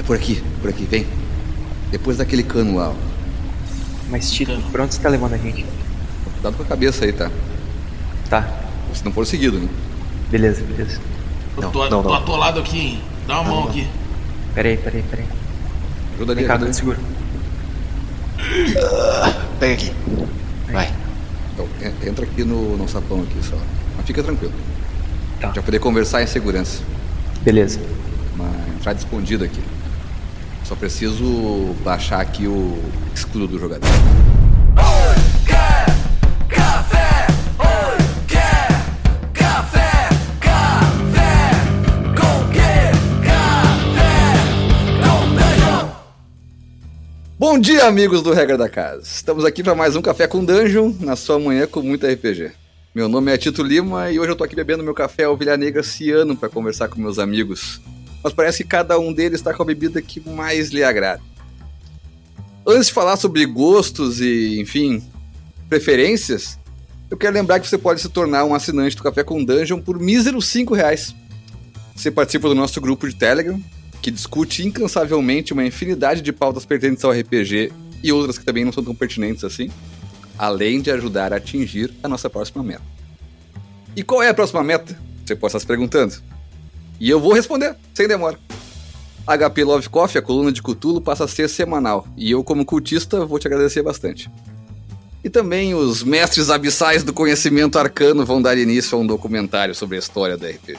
[0.00, 1.06] É por aqui, por aqui, vem.
[1.90, 2.88] Depois daquele cano lá.
[2.88, 2.94] ó.
[4.08, 5.64] Mas, Tito, pra onde você tá levando a gente?
[6.34, 7.30] Cuidado com a cabeça aí, tá?
[8.28, 8.48] Tá,
[8.94, 9.68] Se não for seguido, né?
[10.30, 10.98] beleza, beleza.
[11.56, 12.14] Eu Não, tô, não, tô não.
[12.16, 13.02] atolado aqui, hein?
[13.26, 13.86] Dá uma mão aqui.
[14.54, 15.26] Peraí, peraí, peraí.
[16.14, 16.74] Ajuda ali, Vem cá, ajuda ali.
[16.74, 16.98] segura.
[19.58, 19.92] Pega aqui.
[20.72, 20.92] Vai.
[21.52, 23.56] Então, en- entra aqui no, no sapão aqui só.
[23.96, 24.52] Mas fica tranquilo.
[25.40, 25.44] Tá.
[25.44, 26.82] A gente vai poder conversar em segurança.
[27.42, 27.80] Beleza.
[28.34, 29.60] Uma entrada escondida aqui.
[30.70, 32.78] Só preciso baixar aqui o
[33.12, 33.90] escudo do jogador.
[47.36, 49.02] Bom dia, amigos do Regra da Casa.
[49.02, 52.52] Estamos aqui para mais um Café com Dungeon, na sua manhã com muito RPG.
[52.94, 55.82] Meu nome é Tito Lima e hoje eu tô aqui bebendo meu café Ovelha Negra
[55.82, 57.80] Ciano para conversar com meus amigos.
[58.22, 61.22] Mas parece que cada um deles está com a bebida que mais lhe agrada.
[62.66, 65.02] Antes de falar sobre gostos e, enfim,
[65.68, 66.58] preferências,
[67.10, 69.98] eu quero lembrar que você pode se tornar um assinante do Café com Dungeon por
[69.98, 71.14] míseros 5 reais.
[71.96, 73.60] Você participa do nosso grupo de Telegram,
[74.00, 78.72] que discute incansavelmente uma infinidade de pautas pertinentes ao RPG e outras que também não
[78.72, 79.70] são tão pertinentes assim,
[80.38, 82.82] além de ajudar a atingir a nossa próxima meta.
[83.96, 84.98] E qual é a próxima meta?
[85.24, 86.14] Você pode estar se perguntando.
[87.00, 88.38] E eu vou responder, sem demora.
[89.26, 93.24] HP Love Coffee, a coluna de Cthulhu, passa a ser semanal, e eu, como cultista,
[93.24, 94.30] vou te agradecer bastante.
[95.24, 99.96] E também os mestres abissais do conhecimento arcano vão dar início a um documentário sobre
[99.96, 100.78] a história da RPG.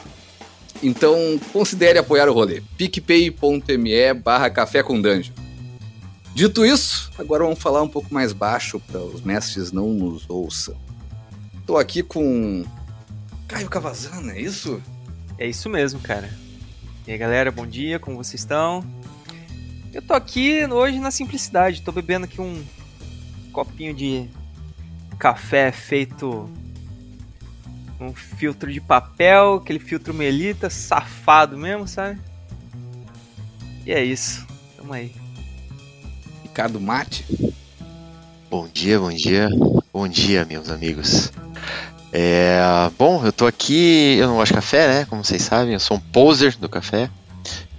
[0.84, 2.62] Então, considere apoiar o rolê.
[2.78, 5.34] picpay.me barra café com dungeon.
[6.34, 10.76] Dito isso, agora vamos falar um pouco mais baixo para os mestres não nos ouçam.
[11.68, 12.64] Tô aqui com
[13.48, 14.82] Caio Cavazana, é isso?
[15.42, 16.30] É isso mesmo, cara.
[17.08, 18.86] E aí, galera, bom dia, como vocês estão?
[19.92, 22.64] Eu tô aqui hoje na simplicidade, tô bebendo aqui um
[23.52, 24.30] copinho de
[25.18, 26.48] café feito
[28.00, 32.22] um filtro de papel, aquele filtro melita, safado mesmo, sabe?
[33.84, 34.46] E é isso,
[34.78, 35.12] tamo aí.
[36.44, 37.26] Ricardo Mate.
[38.48, 39.50] Bom dia, bom dia.
[39.92, 41.32] Bom dia, meus amigos.
[42.12, 42.60] É,
[42.98, 45.06] bom, eu tô aqui, eu não gosto de café, né?
[45.06, 47.10] Como vocês sabem, eu sou um poser do café.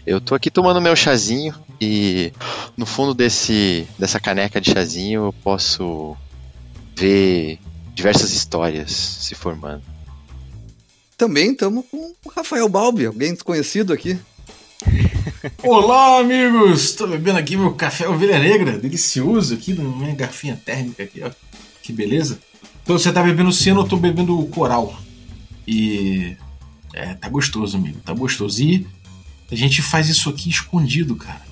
[0.07, 2.33] Eu tô aqui tomando meu chazinho e
[2.77, 6.17] no fundo desse dessa caneca de chazinho eu posso
[6.97, 7.59] ver
[7.95, 9.83] diversas histórias se formando.
[11.17, 14.19] Também estamos com o Rafael Balbi, alguém desconhecido aqui.
[15.63, 16.93] Olá, amigos!
[16.93, 21.31] Tô bebendo aqui meu café Ovelha Negra, delicioso aqui, na minha garfinha térmica aqui, ó.
[21.81, 22.41] Que beleza.
[22.83, 24.99] Então você tá bebendo ciano, eu tô bebendo coral.
[25.67, 26.37] E.
[26.93, 28.63] É, tá gostoso, amigo, tá gostoso.
[28.63, 28.87] E
[29.51, 31.43] a gente faz isso aqui escondido, cara.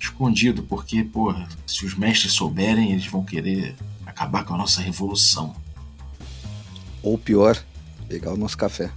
[0.00, 3.74] Escondido, porque, porra, se os mestres souberem, eles vão querer
[4.06, 5.56] acabar com a nossa revolução.
[7.02, 7.60] Ou pior,
[8.08, 8.90] pegar o nosso café.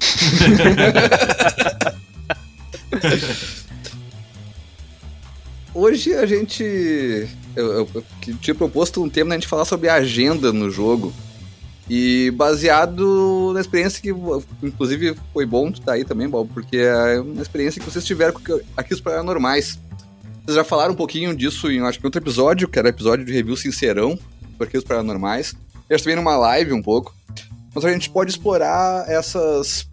[5.74, 6.62] Hoje a gente.
[7.54, 11.12] Eu, eu- eu tinha proposto um tema da gente falar sobre agenda no jogo.
[11.92, 14.10] E baseado na experiência que,
[14.62, 18.60] inclusive, foi bom estar aí também, Bob, porque é uma experiência que vocês tiveram com
[18.76, 19.76] aqui os paranormais.
[20.44, 23.32] Vocês já falaram um pouquinho disso em, acho que, outro episódio, que era episódio de
[23.32, 24.16] review sincerão,
[24.56, 25.52] por aqui os paranormais.
[25.88, 27.12] Eu também numa live um pouco.
[27.74, 29.88] Mas a gente pode explorar essas.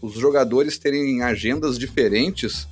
[0.00, 2.68] os jogadores terem agendas diferentes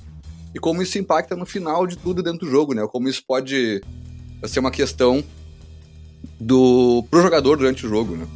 [0.57, 2.83] e como isso impacta no final de tudo dentro do jogo, né?
[2.91, 3.79] Como isso pode
[4.43, 5.23] ser uma questão
[6.39, 8.27] do pro jogador durante o jogo, né?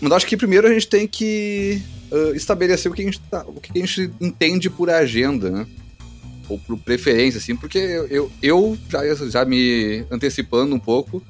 [0.00, 1.82] Mas acho que primeiro a gente tem que
[2.12, 5.66] ah, estabelecer o que a gente tá, o que a gente entende por agenda, né?
[6.48, 11.20] Ou por preferência, assim, porque eu, eu, eu já, já me antecipando um pouco,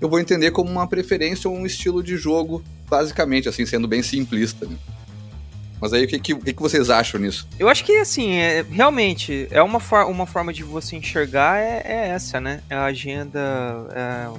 [0.00, 2.60] eu vou entender como uma preferência ou um estilo de jogo,
[2.90, 4.76] basicamente, assim, sendo bem simplista, né?
[5.84, 7.46] Mas aí o que, que, que vocês acham nisso?
[7.58, 11.82] Eu acho que, assim, é, realmente, é uma, for uma forma de você enxergar é,
[11.84, 12.62] é essa, né?
[12.70, 13.38] É a agenda,
[13.92, 14.30] é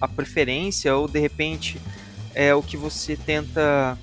[0.00, 1.80] a preferência, ou de repente
[2.36, 3.98] é o que você tenta.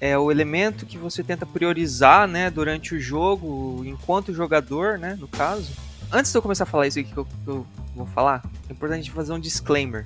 [0.00, 5.28] É o elemento que você tenta priorizar, né, durante o jogo, enquanto jogador, né, no
[5.28, 5.70] caso.
[6.10, 8.72] Antes de eu começar a falar isso aqui que eu, que eu vou falar, é
[8.72, 10.04] importante fazer um disclaimer,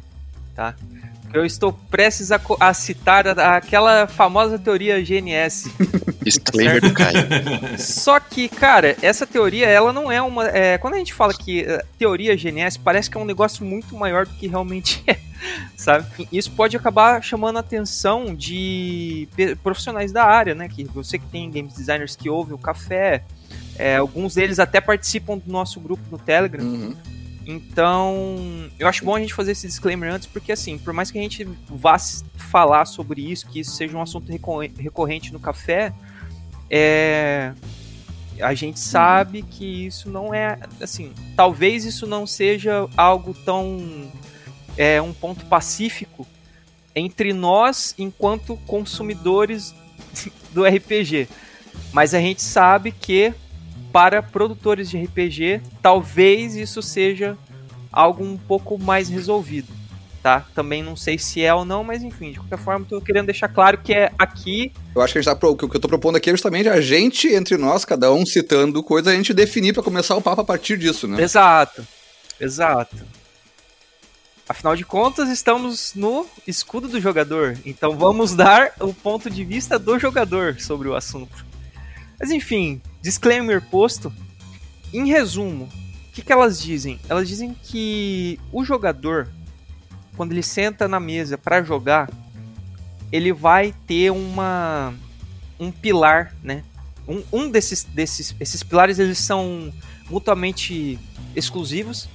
[0.55, 0.77] tá?
[1.35, 5.71] Eu estou prestes a, a citar a- aquela famosa teoria GNS,
[6.23, 7.19] Disclaimer do Caio.
[7.79, 10.49] só que, cara, essa teoria, ela não é uma.
[10.49, 13.95] é, quando a gente fala que é, teoria GNS, parece que é um negócio muito
[13.97, 15.19] maior do que realmente é,
[15.77, 16.07] sabe?
[16.33, 19.29] Isso pode acabar chamando a atenção de
[19.63, 20.69] profissionais da área, né?
[20.69, 23.23] Que você que tem games designers que ouvem o café,
[23.79, 26.65] É, alguns deles até participam do nosso grupo no Telegram.
[26.65, 26.97] Uhum.
[27.47, 31.19] Então, eu acho bom a gente fazer esse disclaimer antes, porque assim, por mais que
[31.19, 31.97] a gente vá
[32.37, 34.33] falar sobre isso, que isso seja um assunto
[34.77, 35.93] recorrente no café,
[36.69, 37.53] é,
[38.41, 41.13] a gente sabe que isso não é assim.
[41.37, 44.11] Talvez isso não seja algo tão
[44.77, 46.27] é um ponto pacífico
[46.95, 49.75] entre nós enquanto consumidores
[50.53, 51.29] do RPG.
[51.93, 53.33] Mas a gente sabe que
[53.97, 57.35] para produtores de RPG, talvez isso seja
[57.91, 59.73] algo um pouco mais resolvido
[60.23, 60.45] tá?
[60.57, 63.47] Também não sei se é ou não, mas enfim, de qualquer forma, tô querendo deixar
[63.47, 64.73] claro que é aqui.
[64.93, 66.81] Eu acho que a gente tá, o que eu tô propondo aqui é justamente a
[66.81, 70.45] gente, entre nós, cada um citando coisa, a gente definir para começar o papo a
[70.45, 71.23] partir disso, né?
[71.23, 71.87] Exato,
[72.41, 72.97] exato.
[74.49, 79.79] Afinal de contas, estamos no escudo do jogador, então vamos dar o ponto de vista
[79.79, 81.47] do jogador sobre o assunto.
[82.19, 84.13] Mas enfim, disclaimer posto.
[84.93, 86.99] Em resumo, o que, que elas dizem?
[87.09, 89.29] Elas dizem que o jogador
[90.17, 92.11] quando ele senta na mesa para jogar,
[93.13, 94.93] ele vai ter uma
[95.61, 96.65] um pilar, né?
[97.07, 99.73] Um, um desses, desses esses pilares eles são
[100.11, 100.99] mutuamente
[101.37, 102.09] exclusivos.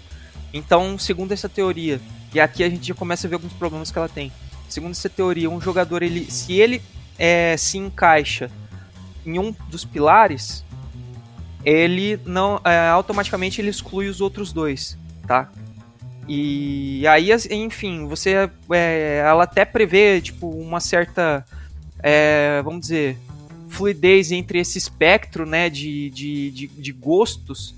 [0.53, 2.01] Então, segundo essa teoria,
[2.33, 4.29] e aqui a gente já começa a ver alguns problemas que ela tem.
[4.67, 6.81] Segundo essa teoria, um jogador ele, se ele
[7.17, 8.51] é, se encaixa
[9.25, 10.65] em um dos pilares,
[11.63, 14.97] ele não é, automaticamente ele exclui os outros dois,
[15.27, 15.49] tá?
[16.27, 18.49] E aí, enfim, você.
[18.71, 21.45] É, ela até prevê, tipo, uma certa.
[22.01, 23.17] É, vamos dizer.
[23.67, 27.73] Fluidez entre esse espectro, né, de, de, de, de gostos.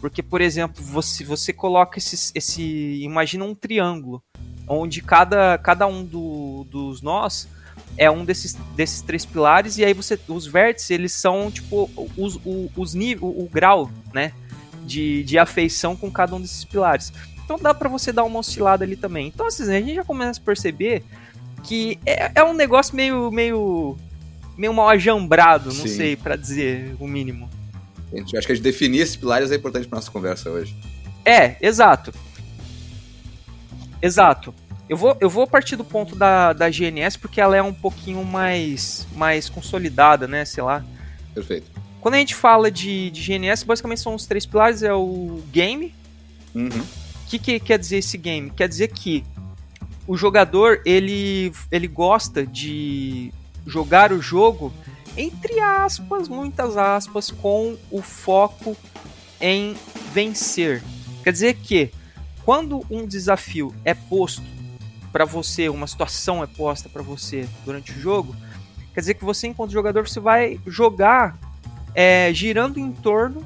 [0.00, 3.02] Porque, por exemplo, você, você coloca esse, esse.
[3.02, 4.22] Imagina um triângulo.
[4.66, 7.48] Onde cada, cada um do, dos nós
[7.96, 9.78] é um desses, desses três pilares.
[9.78, 10.18] E aí você.
[10.28, 14.32] Os vértices, eles são, tipo, os, os, os nível, o, o grau, né?
[14.84, 17.12] De, de afeição com cada um desses pilares.
[17.44, 19.26] Então dá para você dar uma oscilada ali também.
[19.28, 21.02] Então, assim, a gente já começa a perceber
[21.64, 23.96] que é, é um negócio meio, meio,
[24.56, 25.96] meio mal ajambrado, não Sim.
[25.96, 27.48] sei, para dizer o mínimo.
[28.12, 30.74] Acho que a gente definir esses pilares é importante para nossa conversa hoje.
[31.24, 32.12] É, exato.
[34.00, 34.54] Exato.
[34.88, 38.24] Eu vou, eu vou partir do ponto da, da GNS porque ela é um pouquinho
[38.24, 40.44] mais, mais consolidada, né?
[40.44, 40.84] Sei lá.
[41.34, 41.70] Perfeito.
[42.00, 45.94] Quando a gente fala de, de GNS, basicamente são os três pilares: é o game,
[46.54, 46.70] uhum
[47.28, 48.50] que, que quer dizer esse game?
[48.50, 49.24] Quer dizer que
[50.06, 53.32] o jogador ele, ele gosta de
[53.66, 54.72] jogar o jogo
[55.16, 58.76] entre aspas, muitas aspas, com o foco
[59.40, 59.74] em
[60.12, 60.80] vencer.
[61.24, 61.90] Quer dizer que
[62.44, 64.44] quando um desafio é posto
[65.12, 68.34] para você, uma situação é posta para você durante o jogo,
[68.94, 71.38] quer dizer que você, enquanto jogador, você vai jogar
[71.94, 73.44] é, girando em torno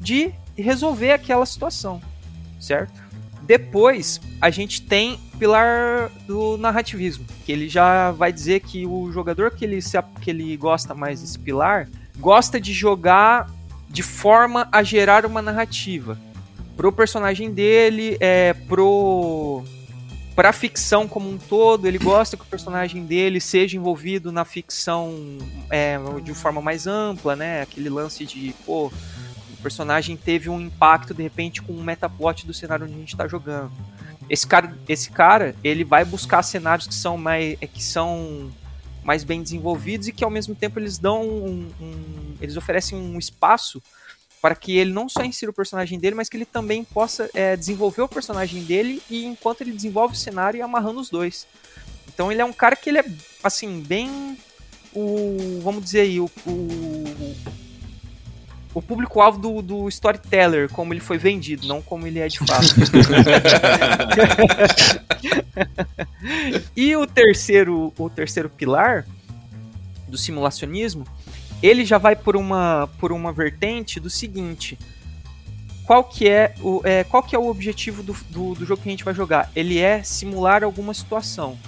[0.00, 2.00] de resolver aquela situação
[2.62, 3.02] certo?
[3.42, 9.50] Depois a gente tem pilar do narrativismo, que ele já vai dizer que o jogador
[9.50, 11.88] que ele, se, que ele gosta mais desse pilar
[12.18, 13.50] gosta de jogar
[13.90, 16.16] de forma a gerar uma narrativa
[16.76, 19.64] pro personagem dele, é, pro
[20.34, 25.14] pra ficção como um todo, ele gosta que o personagem dele seja envolvido na ficção
[25.70, 27.62] é, de forma mais ampla, né?
[27.62, 28.90] Aquele lance de, pô,
[29.62, 33.28] personagem teve um impacto de repente com o metaplot do cenário onde a gente está
[33.28, 33.72] jogando.
[34.28, 38.50] Esse cara, esse cara, ele vai buscar cenários que são mais é, que são
[39.02, 43.18] mais bem desenvolvidos e que ao mesmo tempo eles dão um, um, eles oferecem um
[43.18, 43.82] espaço
[44.42, 47.56] para que ele não só insira o personagem dele, mas que ele também possa é,
[47.56, 51.46] desenvolver o personagem dele e enquanto ele desenvolve o cenário e amarrando os dois.
[52.12, 53.04] Então ele é um cara que ele é
[53.44, 54.36] assim bem
[54.92, 57.36] o vamos dizer aí o, o
[58.74, 62.64] o público-alvo do, do storyteller, como ele foi vendido, não como ele é de fato.
[66.74, 69.06] e o terceiro, o terceiro pilar
[70.08, 71.06] do simulacionismo,
[71.62, 74.78] ele já vai por uma, por uma vertente do seguinte.
[75.86, 78.88] Qual que é o, é, qual que é o objetivo do, do, do jogo que
[78.88, 79.50] a gente vai jogar?
[79.54, 81.58] Ele é simular alguma situação.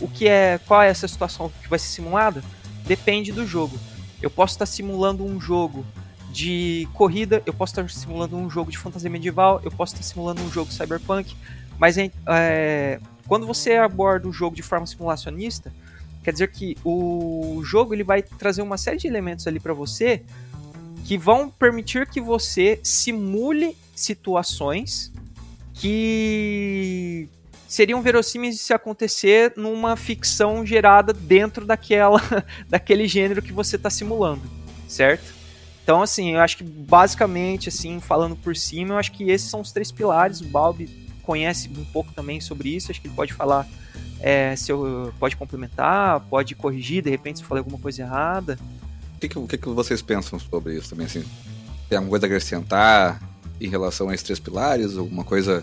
[0.00, 2.42] O que é, qual é essa situação que vai ser simulada?
[2.86, 3.78] Depende do jogo.
[4.20, 5.84] Eu posso estar simulando um jogo
[6.30, 10.42] de corrida, eu posso estar simulando um jogo de fantasia medieval, eu posso estar simulando
[10.42, 11.36] um jogo cyberpunk,
[11.78, 15.72] mas é, quando você aborda o jogo de forma simulacionista,
[16.24, 20.22] quer dizer que o jogo ele vai trazer uma série de elementos ali para você
[21.04, 25.12] que vão permitir que você simule situações
[25.74, 27.28] que
[27.68, 32.20] seriam verossímeis se acontecer numa ficção gerada dentro daquela
[32.68, 34.42] daquele gênero que você está simulando,
[34.88, 35.34] certo?
[35.82, 39.60] Então, assim, eu acho que basicamente, assim, falando por cima, eu acho que esses são
[39.60, 40.40] os três pilares.
[40.40, 40.88] O Balbi
[41.22, 43.68] conhece um pouco também sobre isso, acho que ele pode falar
[44.26, 48.58] é, se eu, pode complementar, pode corrigir, de repente, se eu falei alguma coisa errada.
[49.16, 51.22] O que, que, o que, que vocês pensam sobre isso também, assim?
[51.90, 53.20] Tem alguma coisa a acrescentar
[53.60, 54.96] em relação a esses três pilares?
[54.96, 55.62] Alguma coisa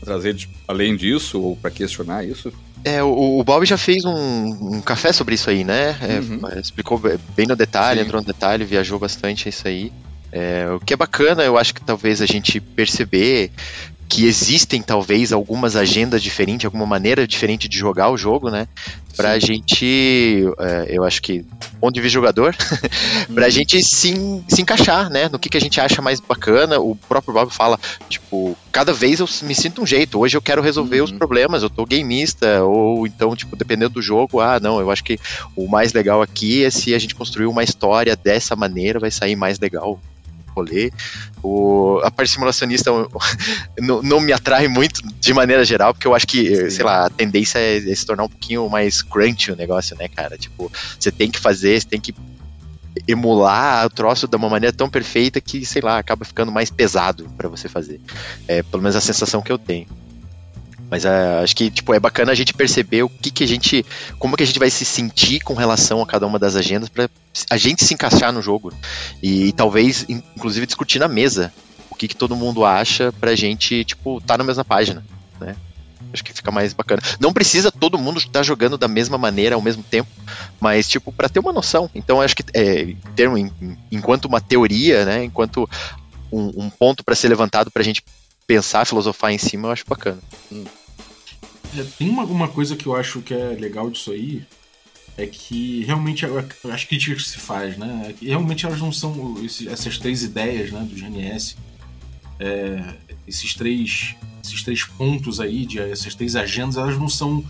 [0.00, 2.52] a trazer de, além disso, ou para questionar isso?
[2.84, 5.96] É, o, o Bob já fez um, um, café sobre isso aí, né?
[6.02, 6.60] É, uhum.
[6.60, 7.00] Explicou
[7.34, 8.06] bem no detalhe, Sim.
[8.06, 9.92] entrou no detalhe, viajou bastante isso aí.
[10.30, 13.50] É, o que é bacana, eu acho que talvez a gente perceber
[14.12, 18.68] que existem talvez algumas agendas diferentes, alguma maneira diferente de jogar o jogo, né?
[19.16, 19.46] Pra Sim.
[19.46, 21.46] gente, é, eu acho que,
[21.80, 22.54] ponto de vista jogador,
[23.34, 23.50] pra uhum.
[23.50, 24.12] gente se,
[24.46, 25.30] se encaixar, né?
[25.30, 26.78] No que, que a gente acha mais bacana.
[26.78, 30.18] O próprio Bob fala, tipo, cada vez eu me sinto um jeito.
[30.18, 31.04] Hoje eu quero resolver uhum.
[31.04, 35.02] os problemas, eu tô gameista, ou então, tipo, dependendo do jogo, ah, não, eu acho
[35.02, 35.18] que
[35.56, 39.36] o mais legal aqui é se a gente construir uma história dessa maneira, vai sair
[39.36, 39.98] mais legal
[40.54, 40.90] rolê.
[41.42, 42.90] O, a parte simulacionista
[43.78, 46.70] não, não, me atrai muito de maneira geral, porque eu acho que, Sim.
[46.70, 50.08] sei lá, a tendência é, é, se tornar um pouquinho mais crunch o negócio, né,
[50.08, 50.38] cara?
[50.38, 52.14] Tipo, você tem que fazer, você tem que
[53.08, 57.28] emular o troço de uma maneira tão perfeita que, sei lá, acaba ficando mais pesado
[57.36, 58.00] para você fazer.
[58.46, 59.86] É pelo menos a sensação que eu tenho.
[60.92, 63.82] Mas uh, acho que tipo, é bacana a gente perceber o que, que a gente.
[64.18, 67.08] como que a gente vai se sentir com relação a cada uma das agendas para
[67.48, 68.70] a gente se encaixar no jogo.
[69.22, 71.50] E, e, talvez, inclusive, discutir na mesa
[71.88, 75.02] o que, que todo mundo acha pra gente, tipo, tá na mesma página,
[75.40, 75.56] né?
[76.12, 77.00] Acho que fica mais bacana.
[77.18, 80.10] Não precisa todo mundo estar tá jogando da mesma maneira ao mesmo tempo,
[80.60, 81.88] mas, tipo, para ter uma noção.
[81.94, 83.38] Então, acho que, é, termo,
[83.90, 85.66] enquanto uma teoria, né, enquanto
[86.30, 88.04] um, um ponto para ser levantado pra gente
[88.46, 90.18] pensar, filosofar em cima, eu acho bacana.
[90.52, 90.64] Hum.
[91.76, 94.44] É, tem uma, uma coisa que eu acho que é legal disso aí,
[95.16, 98.14] é que realmente as críticas que se faz, né?
[98.22, 101.56] É realmente elas não são esse, essas três ideias, né, do GNS,
[102.38, 102.94] é,
[103.26, 107.44] esses três esses três pontos aí, de, essas três agendas, elas não são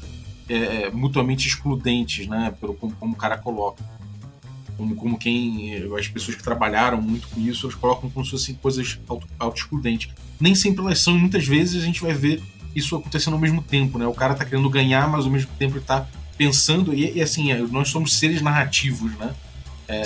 [0.49, 2.55] é, mutuamente excludentes, né?
[2.61, 3.83] Pelo como, como o cara coloca.
[4.76, 5.75] Como, como quem.
[5.99, 8.99] As pessoas que trabalharam muito com isso, elas colocam como se fossem coisas
[9.38, 10.11] auto-excludentes.
[10.38, 12.43] Nem sempre elas são, e muitas vezes a gente vai ver
[12.75, 14.07] isso acontecendo ao mesmo tempo, né?
[14.07, 17.52] O cara tá querendo ganhar, mas ao mesmo tempo ele tá pensando, e, e assim,
[17.52, 19.35] é, nós somos seres narrativos, né?
[19.88, 20.02] É,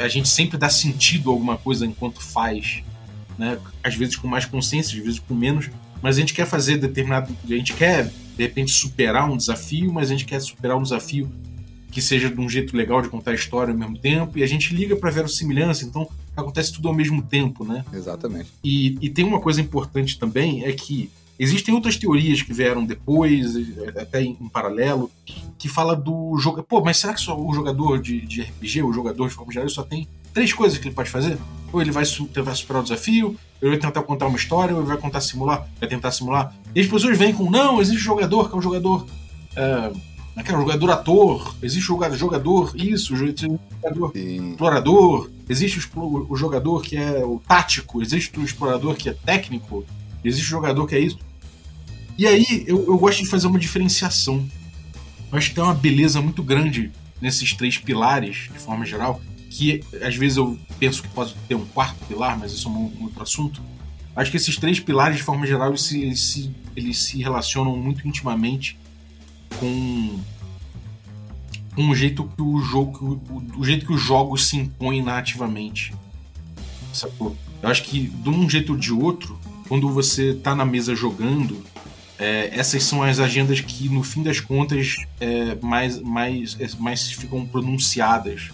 [0.00, 2.82] a gente sempre dá sentido a alguma coisa enquanto faz,
[3.38, 3.58] né?
[3.82, 5.68] Às vezes com mais consciência, às vezes com menos,
[6.00, 7.36] mas a gente quer fazer determinado.
[7.44, 11.30] A gente quer, de repente, superar um desafio, mas a gente quer superar um desafio
[11.90, 14.46] que seja de um jeito legal de contar a história ao mesmo tempo, e a
[14.46, 16.06] gente liga para ver a semelhança, então
[16.36, 17.84] acontece tudo ao mesmo tempo, né?
[17.92, 18.52] Exatamente.
[18.62, 23.54] E, e tem uma coisa importante também, é que Existem outras teorias que vieram depois,
[23.96, 25.10] até em, em paralelo,
[25.58, 26.62] que fala do jogo.
[26.62, 29.68] Pô, mas será que só o jogador de, de RPG, o jogador de forma geral,
[29.68, 31.38] só tem três coisas que ele pode fazer?
[31.72, 34.88] Ou ele vai tentar superar o desafio, ele vai tentar contar uma história, ou ele
[34.88, 36.54] vai contar simular, vai tentar simular.
[36.74, 39.06] E as pessoas vêm com, não, existe jogador que é um jogador.
[39.54, 39.92] É,
[40.36, 44.50] aquele jogador ator, existe o jogador isso, o jogador Sim.
[44.50, 49.84] explorador, existe o, o, jogador que é o tático, existe o explorador que é técnico,
[50.22, 51.18] existe o jogador que é isso.
[52.18, 54.46] E aí eu, eu gosto de fazer uma diferenciação.
[55.30, 59.20] Eu acho que tem uma beleza muito grande nesses três pilares, de forma geral,
[59.50, 62.92] que às vezes eu penso que pode ter um quarto pilar, mas isso é um,
[63.02, 63.62] outro assunto.
[64.14, 67.76] Acho que esses três pilares, de forma geral, eles se, eles se, eles se relacionam
[67.76, 68.78] muito intimamente
[69.58, 70.18] com,
[71.74, 75.92] com o jeito que o jogo, o, o jeito que os jogos se impõem nativamente.
[76.94, 77.36] Sacou?
[77.62, 81.62] Eu acho que de um jeito ou de outro, quando você está na mesa jogando
[82.18, 87.10] é, essas são as agendas que, no fim das contas, é, mais, mais, é, mais
[87.12, 88.50] ficam pronunciadas.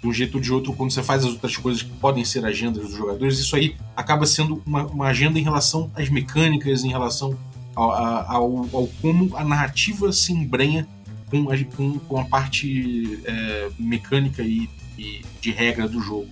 [0.00, 2.44] De um jeito ou de outro, quando você faz as outras coisas que podem ser
[2.44, 6.90] agendas dos jogadores, isso aí acaba sendo uma, uma agenda em relação às mecânicas, em
[6.90, 7.38] relação
[7.74, 10.86] ao, ao, ao como a narrativa se embrenha
[11.30, 14.68] com a, com, com a parte é, mecânica e,
[14.98, 16.28] e de regra do jogo.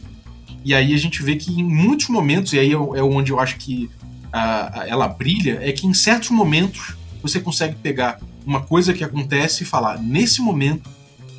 [0.64, 3.41] E aí a gente vê que em muitos momentos, e aí é, é onde eu
[3.41, 3.91] acho que
[4.33, 9.05] a, a, ela brilha é que em certos momentos você consegue pegar uma coisa que
[9.05, 10.91] acontece e falar, nesse momento,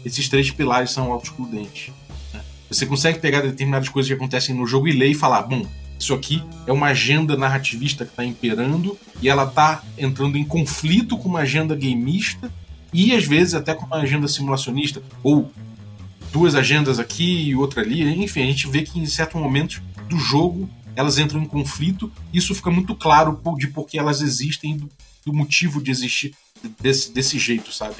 [0.06, 1.92] esses três pilares são autoexcludentes.
[2.34, 2.42] Né?
[2.70, 5.66] Você consegue pegar determinadas coisas que acontecem no jogo e ler e falar, bom,
[6.00, 11.18] isso aqui é uma agenda narrativista que está imperando e ela está entrando em conflito
[11.18, 12.52] com uma agenda gameista
[12.92, 15.52] e às vezes até com uma agenda simulacionista ou
[16.32, 18.04] duas agendas aqui e outra ali.
[18.24, 22.12] Enfim, a gente vê que em certos momentos do jogo elas entram em conflito.
[22.34, 24.90] Isso fica muito claro de por que elas existem, do,
[25.26, 26.34] do motivo de existir
[26.80, 27.96] desse, desse jeito, sabe?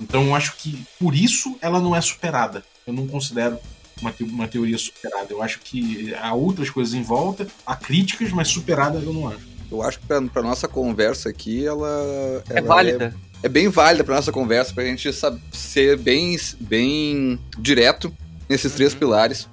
[0.00, 2.64] Então eu acho que por isso ela não é superada.
[2.86, 3.58] Eu não considero
[4.00, 5.28] uma, te uma teoria superada.
[5.30, 9.46] Eu acho que há outras coisas em volta, há críticas, mas superada eu não acho.
[9.70, 12.42] Eu acho que pra nossa conversa aqui, ela.
[12.48, 13.14] É ela válida.
[13.42, 18.14] É, é bem válida pra nossa conversa, pra gente saber, ser bem, bem direto
[18.48, 18.98] nesses três Uhum.
[18.98, 19.48] pilares.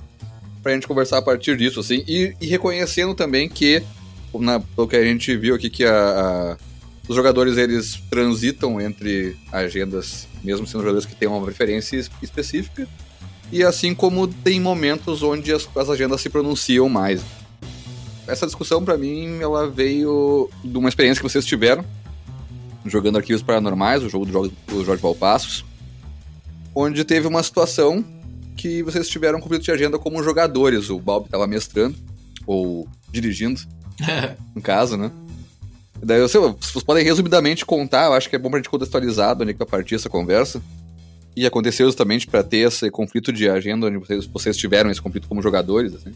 [0.63, 2.03] Pra gente conversar a partir disso, assim.
[2.07, 3.83] E, e reconhecendo também que,
[4.33, 6.57] na, pelo que a gente viu aqui, que a, a-
[7.07, 12.87] os jogadores eles transitam entre agendas, mesmo sendo jogadores que têm uma preferência es- específica.
[13.51, 17.21] E assim como tem momentos onde as, as agendas se pronunciam mais.
[18.25, 21.83] Essa discussão, pra mim, ela veio de uma experiência que vocês tiveram
[22.85, 25.63] jogando Arquivos Paranormais, o jogo do do Jorge Valpassos,
[26.73, 28.03] onde teve uma situação
[28.55, 30.89] que vocês tiveram conflito de agenda como jogadores.
[30.89, 31.97] O Bob estava mestrando,
[32.45, 33.61] ou dirigindo,
[34.55, 35.11] no caso, né?
[36.01, 39.35] Daí, eu sei, vocês podem resumidamente contar, eu acho que é bom pra gente contextualizar
[39.35, 40.61] de onde é que vai partir essa conversa.
[41.35, 45.27] E aconteceu justamente pra ter esse conflito de agenda, onde vocês, vocês tiveram esse conflito
[45.27, 46.13] como jogadores, assim.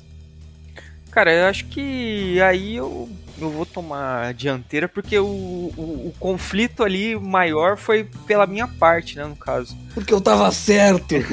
[1.09, 6.13] Cara, eu acho que aí eu, eu vou tomar a dianteira, porque o, o, o
[6.19, 9.77] conflito ali maior foi pela minha parte, né, no caso.
[9.93, 11.15] Porque eu tava certo!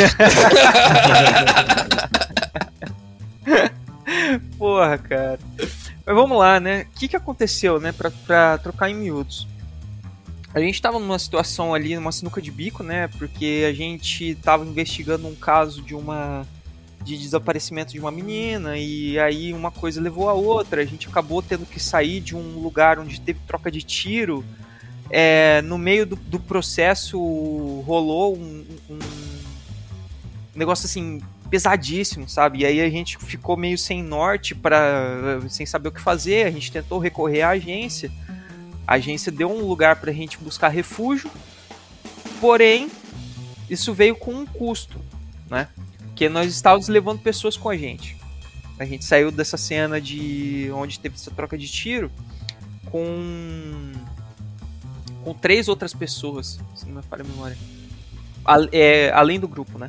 [4.59, 5.39] Porra, cara.
[6.07, 6.83] Mas vamos lá, né?
[6.83, 7.93] O que, que aconteceu, né?
[7.93, 9.47] Pra, pra trocar em miúdos.
[10.55, 13.09] A gente tava numa situação ali, numa sinuca de bico, né?
[13.19, 16.47] Porque a gente tava investigando um caso de uma.
[17.05, 20.81] De desaparecimento de uma menina, e aí uma coisa levou a outra.
[20.81, 24.45] A gente acabou tendo que sair de um lugar onde teve troca de tiro.
[25.11, 27.19] É, no meio do, do processo
[27.87, 28.99] rolou um, um
[30.55, 31.21] negócio assim
[31.51, 32.61] pesadíssimo, sabe?
[32.61, 36.47] E aí a gente ficou meio sem norte para sem saber o que fazer.
[36.47, 38.11] A gente tentou recorrer à agência.
[38.87, 41.31] A agência deu um lugar pra gente buscar refúgio.
[42.41, 42.91] Porém,
[43.69, 45.01] isso veio com um custo,
[45.51, 45.69] né?
[46.15, 48.17] Que nós estávamos levando pessoas com a gente.
[48.79, 52.11] A gente saiu dessa cena de onde teve essa troca de tiro
[52.91, 53.93] com
[55.23, 57.57] com três outras pessoas, se não me falha a memória.
[58.45, 59.89] A- é, além do grupo, né?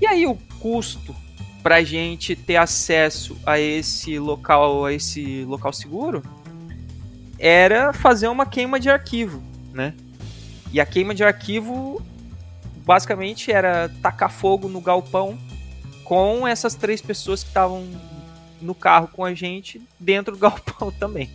[0.00, 1.14] E aí o custo
[1.62, 6.22] pra gente ter acesso a esse local, a esse local seguro,
[7.38, 9.42] era fazer uma queima de arquivo,
[9.74, 9.92] né?
[10.72, 12.00] E a queima de arquivo
[12.88, 15.38] basicamente era tacar fogo no galpão
[16.04, 17.86] com essas três pessoas que estavam
[18.62, 21.28] no carro com a gente dentro do galpão também.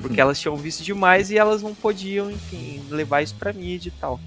[0.00, 4.00] Porque elas tinham visto demais e elas não podiam, enfim, levar isso pra mídia e
[4.00, 4.18] tal.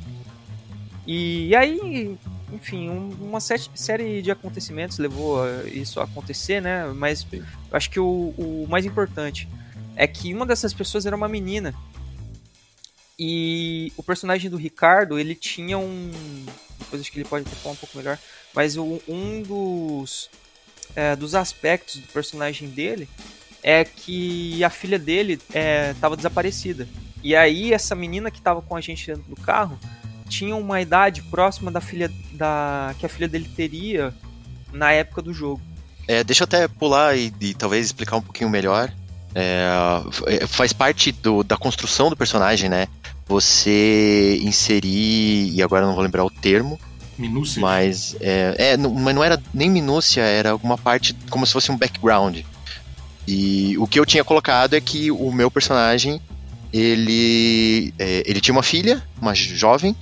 [1.08, 2.15] E aí,
[2.54, 6.86] enfim, um- uma sé- série de acontecimentos levou isso a acontecer, né?
[6.95, 7.26] Mas
[7.71, 9.50] acho que o, o mais importante
[9.95, 11.74] é que uma dessas pessoas era uma menina.
[13.23, 16.10] E o personagem do Ricardo, ele tinha um.
[16.79, 18.17] Depois acho que ele pode até falar um pouco melhor.
[18.51, 20.27] Mas um dos,
[20.95, 23.07] é, dos aspectos do personagem dele
[23.62, 25.39] é que a filha dele
[25.93, 26.88] estava desaparecida.
[27.23, 29.77] E aí, essa menina que estava com a gente dentro do carro
[30.27, 34.12] tinha uma idade próxima da filha da que a filha dele teria
[34.73, 35.62] na época do jogo.
[36.07, 38.91] É, deixa eu até pular e, e talvez explicar um pouquinho melhor.
[39.36, 39.69] É,
[40.12, 42.88] f- faz parte do- da construção do personagem, né?
[43.27, 46.79] Você inserir, e agora não vou lembrar o termo,
[47.17, 47.62] Minúcia.
[47.62, 51.71] mas é, é, não- mas não era nem minúcia, era alguma parte como se fosse
[51.71, 52.39] um background.
[53.27, 56.19] E o que eu tinha colocado é que o meu personagem
[56.73, 59.95] ele, é, ele tinha uma filha, uma jovem,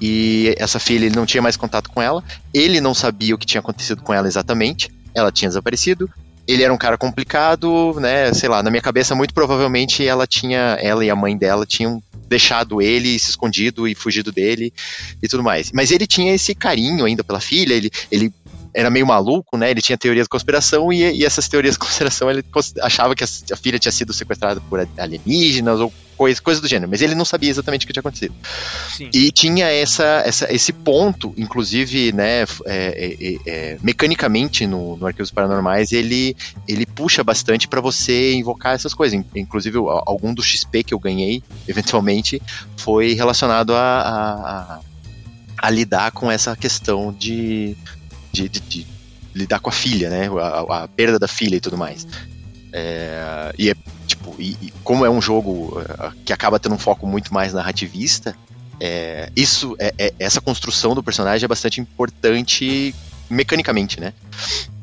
[0.00, 2.22] e essa filha ele não tinha mais contato com ela.
[2.52, 4.90] Ele não sabia o que tinha acontecido com ela exatamente.
[5.14, 6.08] Ela tinha desaparecido.
[6.50, 8.32] Ele era um cara complicado, né?
[8.34, 12.02] Sei lá, na minha cabeça, muito provavelmente ela tinha, ela e a mãe dela tinham
[12.28, 14.72] deixado ele, se escondido e fugido dele
[15.20, 15.72] e tudo mais.
[15.72, 18.32] Mas ele tinha esse carinho ainda pela filha, ele, ele
[18.74, 19.70] era meio maluco, né?
[19.70, 22.44] Ele tinha teorias de conspiração e, e essas teorias de conspiração ele
[22.82, 26.90] achava que a, a filha tinha sido sequestrada por alienígenas ou coisa, coisa do gênero,
[26.90, 28.34] mas ele não sabia exatamente o que tinha acontecido.
[28.94, 29.08] Sim.
[29.12, 35.06] E tinha essa, essa, esse ponto, inclusive, né, é, é, é, é, mecanicamente no, no
[35.06, 36.36] Arquivos Paranormais, ele,
[36.68, 39.18] ele puxa bastante para você invocar essas coisas.
[39.18, 42.40] In- Inclusive, algum do XP que eu ganhei, eventualmente,
[42.76, 44.30] foi relacionado a, a,
[44.74, 44.80] a-
[45.62, 47.76] a lidar com essa questão de,
[48.32, 48.86] de, de- de
[49.34, 52.06] lidar com a filha, né, a, a perda da filha e tudo mais.
[52.72, 53.74] É, e é
[54.06, 57.52] tipo, e, e como é um jogo eh, que acaba tendo um foco muito mais
[57.52, 58.34] narrativista,
[58.80, 62.94] é, isso, é, é- essa construção do personagem é bastante importante
[63.28, 64.12] mecanicamente, né?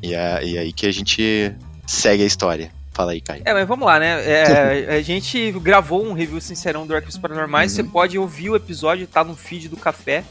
[0.02, 1.52] E, é, e aí que a gente
[1.86, 2.70] segue a história.
[2.92, 3.42] Fala aí, Caio.
[3.44, 4.22] É, mas vamos lá, né?
[4.24, 7.70] É, a gente gravou um review sincerão do Arquivos Paranormais.
[7.72, 7.76] Uhum.
[7.76, 10.24] Você pode ouvir o episódio, tá no feed do café.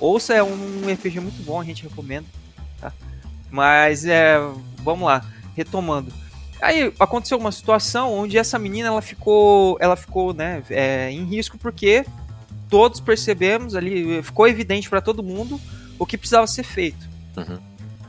[0.00, 2.24] Ouça, é um RPG muito bom, a gente recomenda.
[2.84, 2.92] Tá?
[3.50, 4.36] Mas é,
[4.82, 5.24] vamos lá,
[5.56, 6.12] retomando.
[6.60, 11.58] Aí aconteceu uma situação onde essa menina ela ficou, ela ficou, né, é, em risco
[11.58, 12.04] porque
[12.68, 15.60] todos percebemos ali, ficou evidente para todo mundo
[15.98, 17.08] o que precisava ser feito.
[17.36, 17.58] Uhum.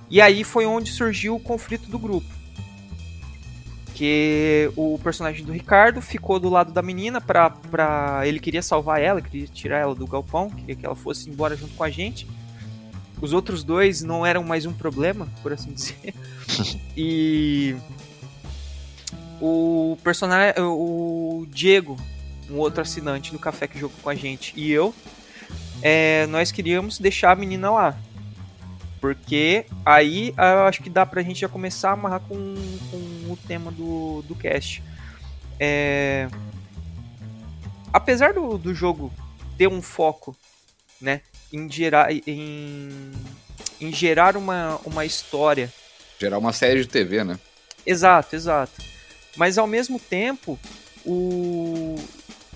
[0.09, 2.27] E aí foi onde surgiu o conflito do grupo.
[3.93, 8.21] Que o personagem do Ricardo ficou do lado da menina pra, pra.
[8.25, 11.73] Ele queria salvar ela, queria tirar ela do galpão, queria que ela fosse embora junto
[11.75, 12.27] com a gente.
[13.21, 16.13] Os outros dois não eram mais um problema, por assim dizer.
[16.95, 17.75] e.
[19.41, 20.53] O personagem.
[20.59, 21.97] O Diego,
[22.49, 24.93] um outro assinante do café que jogou com a gente, e eu,
[25.81, 27.97] é, nós queríamos deixar a menina lá.
[28.99, 32.55] Porque aí eu acho que dá pra gente já começar a amarrar com,
[32.89, 34.81] com o tema do, do cast.
[35.59, 36.27] É...
[37.93, 39.13] Apesar do, do jogo
[39.57, 40.35] ter um foco
[40.99, 41.21] né,
[41.55, 43.11] em gerar, em,
[43.79, 45.71] em gerar uma, uma história.
[46.19, 47.39] Gerar uma série de TV, né?
[47.85, 48.83] Exato, exato.
[49.37, 50.59] Mas ao mesmo tempo,
[51.05, 51.95] o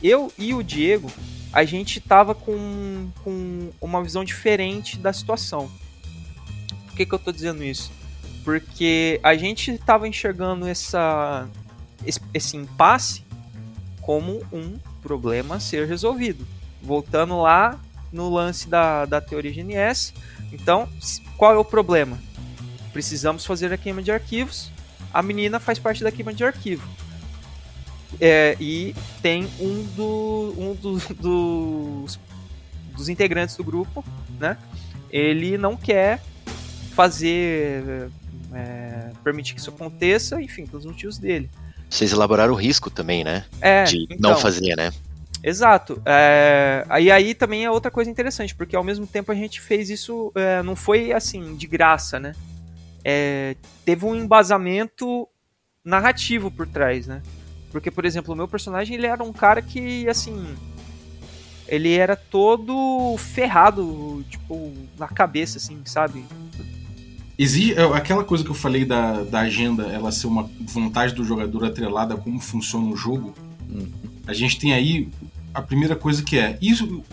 [0.03, 1.11] eu e o Diego,
[1.51, 5.71] a gente tava com, com uma visão diferente da situação.
[6.87, 7.91] Por que, que eu tô dizendo isso?
[8.43, 11.47] Porque a gente tava enxergando essa,
[12.05, 13.23] esse, esse impasse
[14.01, 16.45] como um problema a ser resolvido.
[16.81, 17.79] Voltando lá
[18.11, 20.13] no lance da, da teoria GNS.
[20.51, 20.89] Então,
[21.37, 22.19] qual é o problema?
[22.91, 24.71] Precisamos fazer a queima de arquivos.
[25.13, 26.87] A menina faz parte da queima de arquivo.
[28.19, 32.19] É, e tem um, do, um do, dos,
[32.95, 34.03] dos integrantes do grupo,
[34.39, 34.57] né?
[35.11, 36.21] Ele não quer
[36.93, 38.09] fazer,
[38.53, 41.49] é, permitir que isso aconteça, enfim, pelos motivos dele.
[41.89, 43.45] Vocês elaboraram o risco também, né?
[43.61, 44.91] É, de então, não fazer, né?
[45.43, 46.01] Exato.
[46.05, 49.89] É, aí aí também é outra coisa interessante, porque ao mesmo tempo a gente fez
[49.89, 52.35] isso, é, não foi assim, de graça, né?
[53.03, 55.27] É, teve um embasamento
[55.83, 57.21] narrativo por trás, né?
[57.71, 60.55] Porque, por exemplo, o meu personagem ele era um cara que, assim,
[61.67, 66.25] ele era todo ferrado, tipo, na cabeça, assim, sabe?
[67.37, 71.23] Existe é, aquela coisa que eu falei da, da agenda, ela ser uma vontade do
[71.23, 73.33] jogador atrelada a como funciona o jogo.
[73.69, 73.87] Hum.
[74.29, 75.09] A gente tem aí
[75.51, 77.03] a primeira coisa que é: isso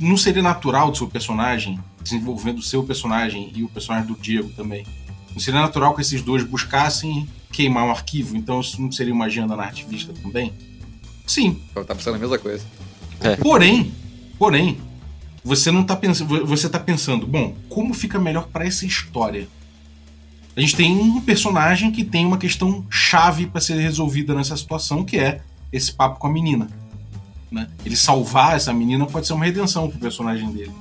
[0.00, 4.48] não seria natural do seu personagem, desenvolvendo o seu personagem e o personagem do Diego
[4.56, 4.84] também.
[5.32, 9.26] Não seria natural que esses dois buscassem queimar um arquivo, então isso não seria uma
[9.26, 10.52] agenda narrativista também?
[11.24, 11.62] Sim.
[11.76, 12.64] Eu tá pensando a mesma coisa.
[13.20, 13.36] É.
[13.36, 13.92] Porém,
[14.36, 14.76] porém,
[15.44, 19.46] você não tá pensando, você tá pensando, bom, como fica melhor para essa história?
[20.56, 25.04] A gente tem um personagem que tem uma questão chave para ser resolvida nessa situação,
[25.04, 25.40] que é
[25.74, 26.68] esse papo com a menina.
[27.50, 27.68] Né?
[27.84, 30.72] Ele salvar essa menina pode ser uma redenção pro personagem dele.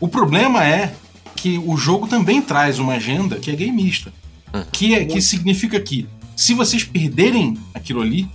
[0.00, 0.94] O problema é
[1.36, 4.12] que o jogo também traz uma agenda que é gameista.
[4.52, 4.64] Hum.
[4.70, 8.28] Que, é, que significa que se vocês perderem aquilo ali,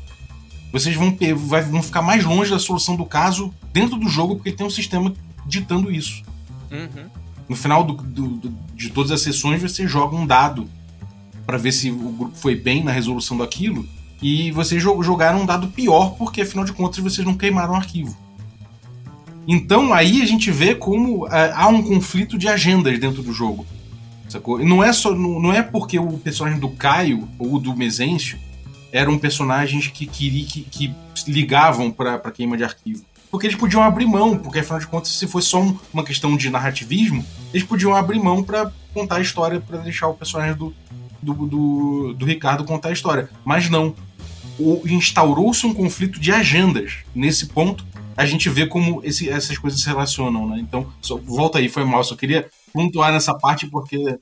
[0.72, 1.16] vocês vão,
[1.70, 5.14] vão ficar mais longe da solução do caso dentro do jogo, porque tem um sistema
[5.46, 6.24] ditando isso.
[6.72, 7.06] Uhum.
[7.48, 10.70] No final do, do, do, de todas as sessões, você joga um dado
[11.46, 13.88] para ver se o grupo foi bem na resolução daquilo
[14.22, 18.18] e vocês jogaram um dado pior, porque afinal de contas vocês não queimaram o arquivo.
[19.48, 23.66] Então aí a gente vê como uh, há um conflito de agendas dentro do jogo.
[24.28, 24.60] Sacou?
[24.60, 28.38] E não é só não, é porque o personagem do Caio ou do Mezencio
[28.92, 30.96] eram personagens que que, que
[31.28, 33.06] ligavam para queima de arquivo.
[33.32, 35.62] Porque eles podiam abrir mão, porque afinal de contas, se fosse só
[35.94, 40.14] uma questão de narrativismo, eles podiam abrir mão para contar a história, para deixar o
[40.14, 40.74] personagem do,
[41.22, 43.30] do, do, do Ricardo contar a história.
[43.46, 43.94] Mas não
[44.86, 46.98] instaurou-se um conflito de agendas.
[47.14, 50.58] Nesse ponto, a gente vê como esse, essas coisas se relacionam, né?
[50.60, 54.18] Então, só, volta aí, foi mal, só queria pontuar nessa parte porque.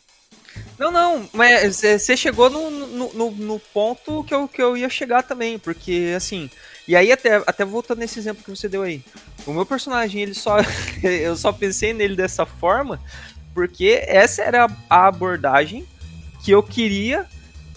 [0.78, 4.90] Não, não, mas você chegou no, no, no, no, ponto que eu, que eu ia
[4.90, 6.50] chegar também, porque assim.
[6.88, 9.02] E aí, até, até voltando nesse exemplo que você deu aí,
[9.46, 10.58] o meu personagem, ele só.
[11.02, 13.02] eu só pensei nele dessa forma,
[13.54, 15.86] porque essa era a abordagem
[16.44, 17.26] que eu queria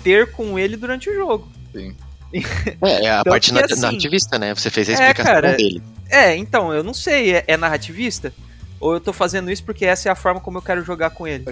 [0.03, 1.49] ter com ele durante o jogo.
[1.73, 1.95] Sim.
[2.33, 4.55] É, é a então, parte assim, narrativista, né?
[4.55, 5.83] Você fez a é, explicação é, cara, dele.
[6.11, 8.33] É, então, eu não sei, é, é, narrativista?
[8.81, 11.27] Ou eu tô fazendo isso porque essa é a forma como eu quero jogar com
[11.27, 11.45] ele?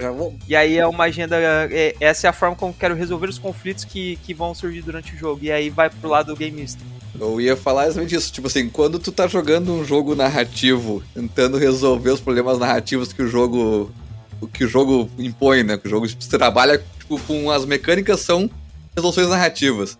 [0.47, 1.35] E aí é uma agenda.
[1.69, 4.81] É, essa é a forma como eu quero resolver os conflitos que, que vão surgir
[4.81, 5.43] durante o jogo.
[5.43, 6.81] E aí vai pro lado do gameista.
[7.19, 8.31] Eu ia falar exatamente isso.
[8.31, 13.21] Tipo assim, quando tu tá jogando um jogo narrativo, tentando resolver os problemas narrativos que
[13.21, 13.91] o jogo.
[14.53, 15.77] que o jogo impõe, né?
[15.77, 18.49] Que o jogo tipo, trabalha tipo, com as mecânicas são
[18.95, 19.97] resoluções narrativas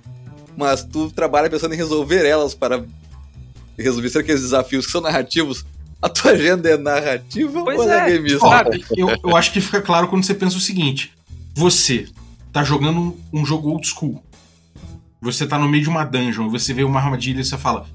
[0.58, 2.84] mas tu trabalha pensando em resolver elas para
[3.78, 5.64] resolver aqueles desafios que são narrativos.
[6.02, 8.40] A tua agenda é narrativa pois ou é, é gameista?
[8.40, 11.12] Sabe, eu, eu acho que fica claro quando você pensa o seguinte:
[11.54, 12.08] você
[12.52, 14.22] tá jogando um jogo old school.
[15.22, 17.88] Você tá no meio de uma dungeon, você vê uma armadilha e você fala: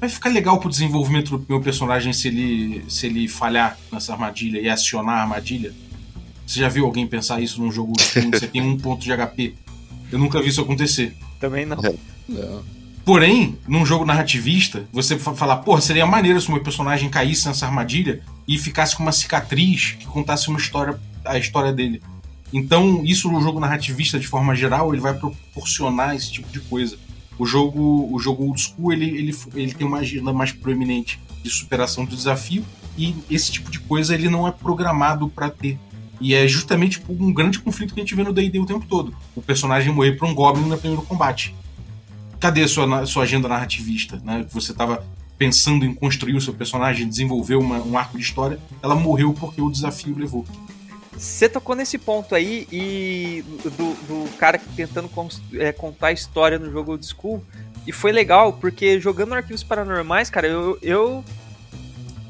[0.00, 4.60] vai ficar legal pro desenvolvimento do meu personagem se ele, se ele falhar nessa armadilha
[4.60, 5.72] e acionar a armadilha.
[6.46, 8.30] Você já viu alguém pensar isso num jogo old school?
[8.32, 9.54] você tem um ponto de HP.
[10.14, 11.12] Eu nunca vi isso acontecer.
[11.40, 11.76] Também não.
[12.28, 12.62] Não.
[13.04, 17.46] Porém, num jogo narrativista, você fa- falar, porra, seria maneiro se o meu personagem caísse
[17.48, 22.00] nessa armadilha e ficasse com uma cicatriz que contasse uma história, a história dele.
[22.52, 26.96] Então, isso no jogo narrativista, de forma geral, ele vai proporcionar esse tipo de coisa.
[27.36, 31.50] O jogo, o jogo old school, ele, ele, ele tem uma agenda mais proeminente de
[31.50, 32.64] superação do desafio
[32.96, 35.76] e esse tipo de coisa ele não é programado pra ter.
[36.20, 38.86] E é justamente tipo, um grande conflito que a gente vê no D&D o tempo
[38.88, 39.14] todo.
[39.34, 41.54] O personagem morrer pra um Goblin no primeiro combate
[42.44, 44.20] cadê sua, sua agenda narrativista?
[44.22, 44.44] Né?
[44.50, 45.02] Você estava
[45.38, 49.62] pensando em construir o seu personagem, desenvolver uma- um arco de história, ela morreu porque
[49.62, 50.44] o desafio levou.
[51.16, 55.08] Você tocou nesse ponto aí e do, do cara tentando
[55.54, 57.42] é, contar a história no jogo old school.
[57.86, 60.78] E foi legal, porque jogando arquivos paranormais, cara, eu.
[60.82, 61.24] Eu,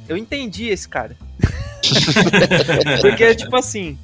[0.08, 1.16] eu entendi esse cara.
[3.00, 3.98] porque, tipo assim.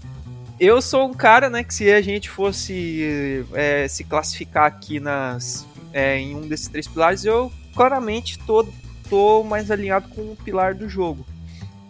[0.59, 5.67] Eu sou um cara, né, que se a gente fosse é, se classificar aqui nas,
[5.91, 8.69] é, em um desses três pilares, eu claramente tô,
[9.09, 11.25] tô mais alinhado com o pilar do jogo.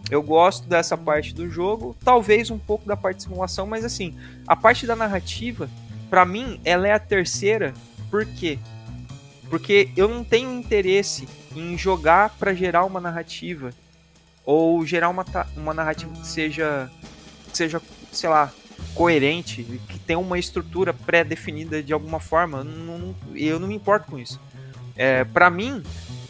[0.09, 4.17] Eu gosto dessa parte do jogo, talvez um pouco da parte de simulação, mas assim,
[4.47, 5.69] a parte da narrativa,
[6.09, 7.73] pra mim, ela é a terceira.
[8.09, 8.59] Por quê?
[9.49, 13.71] Porque eu não tenho interesse em jogar pra gerar uma narrativa
[14.45, 15.25] ou gerar uma,
[15.55, 16.89] uma narrativa que seja
[17.51, 18.51] que seja, sei lá,
[18.95, 22.59] coerente, que tenha uma estrutura pré-definida de alguma forma.
[22.59, 24.39] Eu não, eu não me importo com isso.
[24.95, 25.83] É, para mim,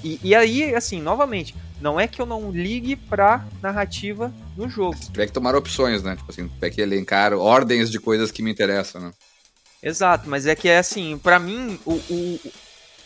[0.04, 4.97] e, e aí, assim, novamente, não é que eu não ligue pra narrativa no jogo.
[4.97, 6.15] Se tiver que tomar opções, né?
[6.15, 9.12] Tipo assim, tiver que elencar ordens de coisas que me interessam, né?
[9.82, 12.39] Exato, mas é que é assim, pra mim, o, o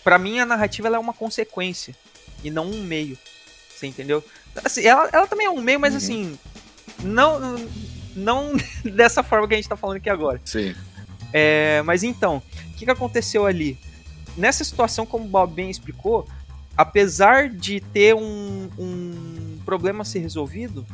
[0.03, 1.95] para mim a narrativa é uma consequência
[2.43, 3.17] e não um meio.
[3.69, 4.23] Você entendeu?
[4.63, 5.97] Assim, ela, ela também é um meio, mas Uhum.
[5.97, 6.39] assim,
[7.03, 7.39] não
[8.15, 8.53] não
[8.85, 10.39] dessa forma que a gente tá falando aqui agora.
[10.45, 10.73] Sim.
[11.33, 13.77] É, mas então, o que, que aconteceu ali?
[14.37, 16.27] Nessa situação, como o Bob bem explicou,
[16.77, 20.85] apesar de ter um, um problema a ser resolvido,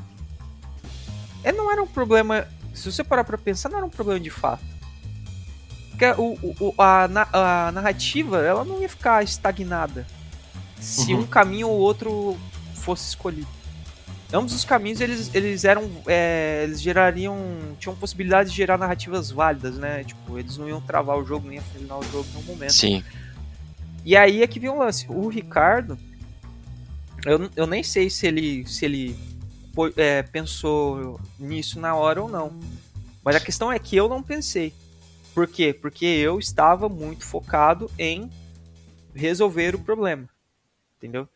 [1.44, 2.48] é, não era um problema.
[2.74, 4.64] Se você parar pra pensar, não era um problema de fato.
[5.90, 7.08] Porque o, o- a,
[7.68, 10.08] a narrativa ela não ia ficar estagnada
[10.80, 11.22] se Uhum.
[11.22, 12.38] um caminho ou outro
[12.82, 13.48] fosse escolhido.
[14.34, 15.90] Ambos os caminhos eles, eles eram.
[16.08, 17.38] é, eles gerariam.
[17.80, 20.04] tinham possibilidade de gerar narrativas válidas, né?
[20.06, 22.74] Tipo, eles não iam travar o jogo, nem ia finalizar o jogo um momento.
[22.74, 23.04] Sim.
[24.06, 25.06] E aí é que vem um lance.
[25.10, 25.98] O Ricardo,
[27.26, 29.20] eu, eu nem sei se ele, se ele
[29.98, 32.58] é, pensou nisso na hora ou não.
[33.24, 34.74] Mas a questão é que eu não pensei.
[35.34, 35.74] Por quê?
[35.74, 38.30] Porque eu estava muito focado em
[39.14, 40.28] resolver o problema.
[40.98, 41.28] Entendeu?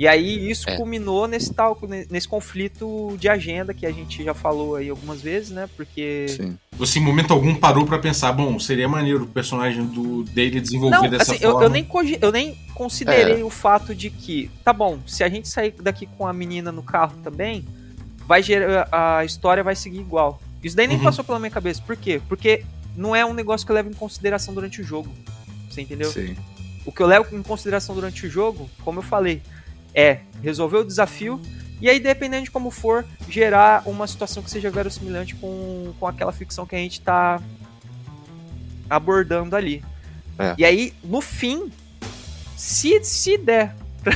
[0.00, 0.76] E aí isso É.
[0.78, 5.50] culminou nesse tal, nesse conflito de agenda que a gente já falou aí algumas vezes,
[5.50, 5.68] né?
[5.76, 6.56] Porque Sim.
[6.78, 10.96] Você em momento algum parou pra pensar, bom, seria maneiro o personagem do dele desenvolver
[10.96, 11.66] Não, dessa assim, eu, forma.
[11.66, 15.46] eu nem, cogi- eu nem considerei o fato de que, tá bom, se a gente
[15.50, 17.66] sair daqui com a menina no carro também,
[18.26, 20.40] vai gerar, a história vai seguir igual.
[20.64, 21.02] Isso daí nem Uhum.
[21.04, 21.82] passou pela minha cabeça.
[21.86, 22.22] Por quê?
[22.26, 22.64] Porque
[22.96, 25.10] não é um negócio que eu levo em consideração durante o jogo.
[25.68, 26.10] Você entendeu?
[26.10, 26.34] Sim.
[26.86, 29.42] O que eu levo em consideração durante o jogo, como eu falei,
[29.94, 31.40] é resolver o desafio
[31.80, 36.30] e aí, dependendo de como for, gerar uma situação que seja verossimilhante com, com aquela
[36.30, 37.40] ficção que a gente tá
[38.88, 39.82] abordando ali.
[40.38, 40.54] É.
[40.58, 41.72] E aí, no fim,
[42.54, 44.12] se, se der pra,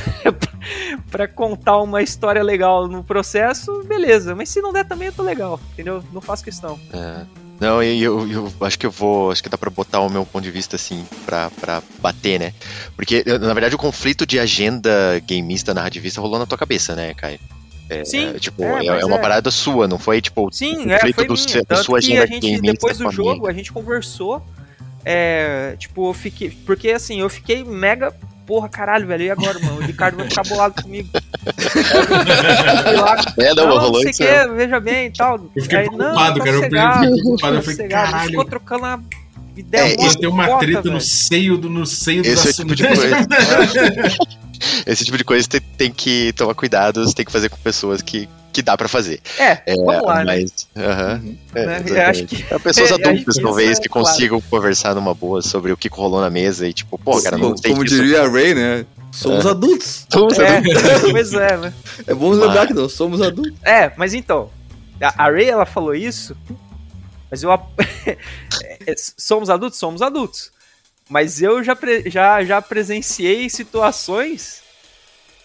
[1.09, 4.35] pra contar uma história legal no processo, beleza.
[4.35, 6.03] Mas se não der também, eu tô legal, entendeu?
[6.13, 6.79] Não faço questão.
[6.93, 7.25] É.
[7.59, 9.31] Não, e eu, eu acho que eu vou.
[9.31, 12.53] Acho que dá pra botar o meu ponto de vista assim, pra, pra bater, né?
[12.95, 17.39] Porque, na verdade, o conflito de agenda gameista, narrativista rolou na tua cabeça, né, Caio?
[17.89, 19.21] É, Sim, tipo, é, é, é uma é.
[19.21, 21.63] parada sua, não foi tipo Sim, o é, conflito foi do minha.
[21.63, 24.41] da sua agenda a gente, gameista depois do jogo, a gente conversou.
[25.03, 26.49] É, tipo, eu fiquei.
[26.49, 28.13] Porque assim, eu fiquei mega.
[28.45, 29.23] Porra, caralho, velho.
[29.23, 29.77] E agora, mano?
[29.77, 31.09] O Ricardo vai ficar bolado comigo.
[32.99, 34.23] Lá, É, não, não, rolou sei isso.
[34.23, 35.39] que, veja bem e tal.
[35.55, 36.49] Eu fiquei Aí, preocupado, tá cara.
[36.49, 37.55] Eu sossegado, fiquei preocupado.
[37.55, 38.29] Eu tá falei, caralho.
[38.29, 39.03] Ficou trocando uma
[39.57, 40.93] ideia É, Pô, tem uma bota, treta velho.
[40.93, 43.27] no seio do no seio do Esse é o tipo de coisa.
[44.85, 48.01] Esse tipo de coisa tem, tem que tomar cuidado, você tem que fazer com pessoas
[48.01, 49.19] que, que dá pra fazer.
[49.37, 50.23] É, É, vamos lá, né?
[50.25, 50.67] mas.
[50.75, 51.37] Uhum.
[51.53, 51.75] é, Né?
[51.85, 51.91] exatamente.
[51.91, 54.07] Eu acho que- É, pessoas adultas, que talvez, é que claro.
[54.07, 57.53] consigam conversar numa boa sobre o que rolou na mesa e, tipo, pô, cara, não
[57.53, 57.95] tem como isso.
[57.95, 58.85] diria a Ray, né?
[59.11, 59.49] Somos É.
[59.49, 60.05] adultos.
[60.11, 61.11] Somos É, adultos.
[61.11, 61.73] pois é, né?
[62.07, 63.53] É bom lembrar que nós somos adultos.
[63.63, 64.49] É, mas então,
[65.01, 66.35] a Ray ela falou isso,
[67.29, 67.49] Mas eu.
[68.87, 69.77] É, somos adultos?
[69.79, 70.51] Somos adultos.
[71.09, 74.61] Mas eu já, já, já presenciei situações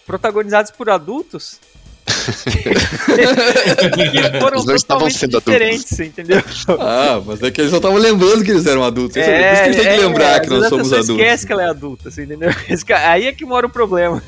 [0.05, 1.59] protagonizadas por adultos
[4.39, 6.19] foram Os dois estavam sendo diferentes, adultos.
[6.19, 6.43] entendeu?
[6.79, 9.15] Ah, mas é que eles não estavam lembrando que eles eram adultos.
[9.17, 11.17] É, é, por isso que eles têm que lembrar é, que nós somos adultos.
[11.17, 12.49] esquece que ela é adulta, assim, entendeu?
[13.07, 14.21] Aí é que mora o problema.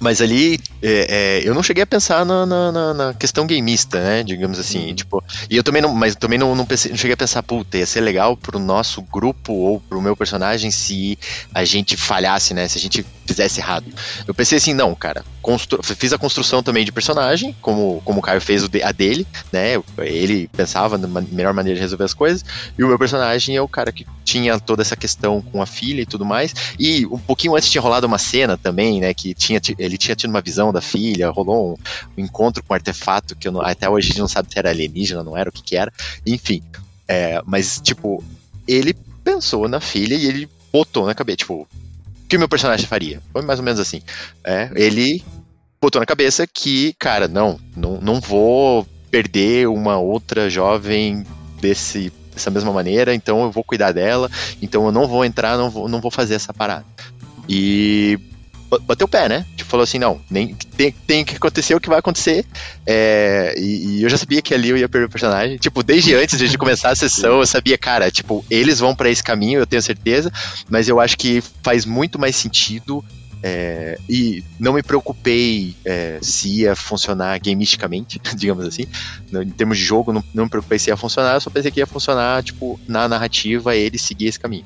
[0.00, 4.22] Mas ali, é, é, eu não cheguei a pensar na, na, na, questão gameista, né?
[4.22, 4.94] Digamos assim, uhum.
[4.94, 5.24] tipo.
[5.50, 7.86] E eu também não, mas também não, não, pensei, não cheguei a pensar, puta, ia
[7.86, 11.18] ser legal pro nosso grupo ou pro meu personagem se
[11.52, 12.68] a gente falhasse, né?
[12.68, 13.86] Se a gente fizesse errado.
[14.26, 15.24] Eu pensei assim, não, cara.
[15.42, 15.82] Constru...
[15.82, 19.80] Fiz a construção também de personagem, como, como o Caio fez a dele, né?
[19.98, 22.44] Ele pensava na melhor maneira de resolver as coisas.
[22.78, 26.02] E o meu personagem é o cara que tinha toda essa questão com a filha
[26.02, 26.54] e tudo mais.
[26.78, 29.12] E um pouquinho antes tinha rolado uma cena também, né?
[29.12, 32.76] Que tinha ele tinha tido uma visão da filha, rolou um, um encontro com um
[32.76, 35.52] artefato que não, até hoje a gente não sabe se era alienígena, não era, o
[35.52, 35.92] que que era,
[36.26, 36.62] enfim.
[37.06, 38.22] É, mas, tipo,
[38.66, 43.22] ele pensou na filha e ele botou na cabeça, tipo, o que meu personagem faria?
[43.32, 44.02] Foi mais ou menos assim.
[44.44, 45.24] É, ele
[45.80, 51.24] botou na cabeça que, cara, não, não, não vou perder uma outra jovem
[51.60, 54.30] desse dessa mesma maneira, então eu vou cuidar dela,
[54.62, 56.84] então eu não vou entrar, não vou, não vou fazer essa parada.
[57.48, 58.18] E
[58.86, 59.44] bateu o pé, né?
[59.68, 62.44] Falou assim, não, nem, tem, tem que acontecer o que vai acontecer.
[62.86, 65.58] É, e, e, eu já sabia que ali eu ia perder o personagem.
[65.58, 69.22] Tipo, desde antes de começar a sessão, eu sabia, cara, tipo, eles vão para esse
[69.22, 70.32] caminho, eu tenho certeza,
[70.70, 73.04] mas eu acho que faz muito mais sentido.
[73.40, 78.86] É, e não me preocupei é, se ia funcionar gamisticamente, digamos assim.
[79.32, 81.78] Em termos de jogo, não, não me preocupei se ia funcionar, eu só pensei que
[81.78, 84.64] ia funcionar, tipo, na narrativa, ele seguir esse caminho.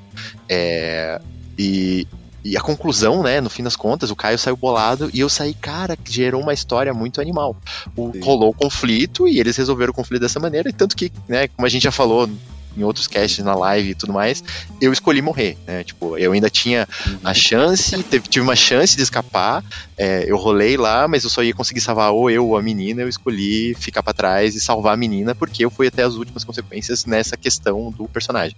[0.48, 1.20] É,
[1.58, 2.06] e,
[2.44, 5.54] e a conclusão, né, no fim das contas, o Caio saiu bolado e eu saí,
[5.54, 7.56] cara, que gerou uma história muito animal.
[7.96, 11.48] O, rolou o conflito e eles resolveram o conflito dessa maneira, e tanto que, né,
[11.48, 12.28] como a gente já falou
[12.76, 14.42] em outros casts na live e tudo mais,
[14.80, 15.84] eu escolhi morrer, né?
[15.84, 16.88] Tipo, eu ainda tinha
[17.22, 17.34] a uhum.
[17.34, 19.62] chance, teve, tive uma chance de escapar,
[19.96, 23.02] é, eu rolei lá, mas eu só ia conseguir salvar ou eu ou a menina,
[23.02, 26.44] eu escolhi ficar para trás e salvar a menina, porque eu fui até as últimas
[26.44, 28.56] consequências nessa questão do personagem.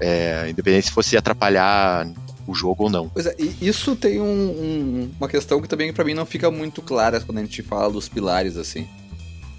[0.00, 2.08] É, independente se fosse atrapalhar
[2.46, 3.08] o jogo ou não.
[3.08, 6.50] Pois é, e isso tem um, um, uma questão que também para mim não fica
[6.50, 8.86] muito clara quando a gente fala dos pilares, assim.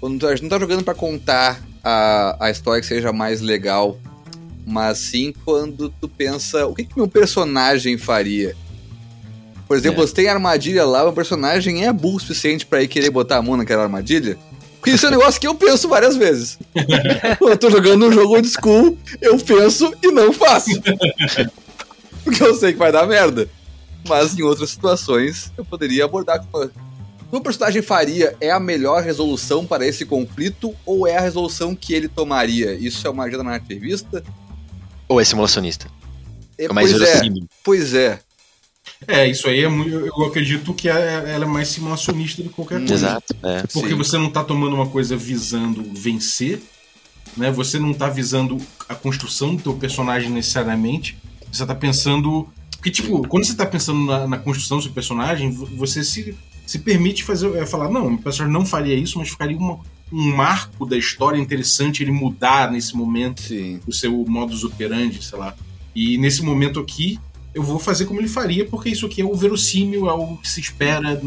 [0.00, 3.98] Quando a gente não tá jogando para contar a, a história que seja mais legal,
[4.66, 8.56] mas sim quando tu pensa, o que que meu personagem faria?
[9.66, 10.06] Por exemplo, é.
[10.06, 13.42] você tem armadilha lá, o personagem é burro o suficiente para ir querer botar a
[13.42, 14.36] mão naquela armadilha?
[14.82, 16.58] Porque isso é um negócio que eu penso várias vezes.
[17.38, 20.70] Quando eu tô jogando um jogo old school, eu penso e não faço.
[22.24, 23.48] porque eu sei que vai dar merda.
[24.08, 26.70] Mas em outras situações eu poderia abordar com.
[27.30, 31.74] O que personagem faria é a melhor resolução para esse conflito ou é a resolução
[31.74, 32.74] que ele tomaria?
[32.74, 34.22] Isso é uma agenda narrativista?
[35.08, 35.86] Ou é simulacionista?
[36.58, 37.22] É, é mais pois é,
[37.64, 38.20] pois é.
[39.06, 39.90] É, isso aí é muito.
[39.90, 42.94] Eu acredito que é, ela é mais simulacionista do que qualquer coisa.
[42.94, 43.34] Exato.
[43.42, 43.62] É.
[43.72, 43.94] Porque Sim.
[43.94, 46.60] você não está tomando uma coisa visando vencer,
[47.36, 47.50] né?
[47.50, 48.58] Você não está visando
[48.88, 51.16] a construção do teu personagem necessariamente.
[51.52, 52.48] Você tá pensando.
[52.72, 56.34] Porque, tipo, quando você tá pensando na, na construção do seu personagem, você se,
[56.66, 57.54] se permite fazer.
[57.56, 59.78] É, falar, não, o personagem não faria isso, mas ficaria uma,
[60.10, 63.80] um marco da história interessante ele mudar nesse momento Sim.
[63.86, 65.54] o seu modus operandi, sei lá.
[65.94, 67.20] E nesse momento aqui,
[67.54, 70.48] eu vou fazer como ele faria, porque isso aqui é o verossímil, é o que
[70.48, 71.20] se espera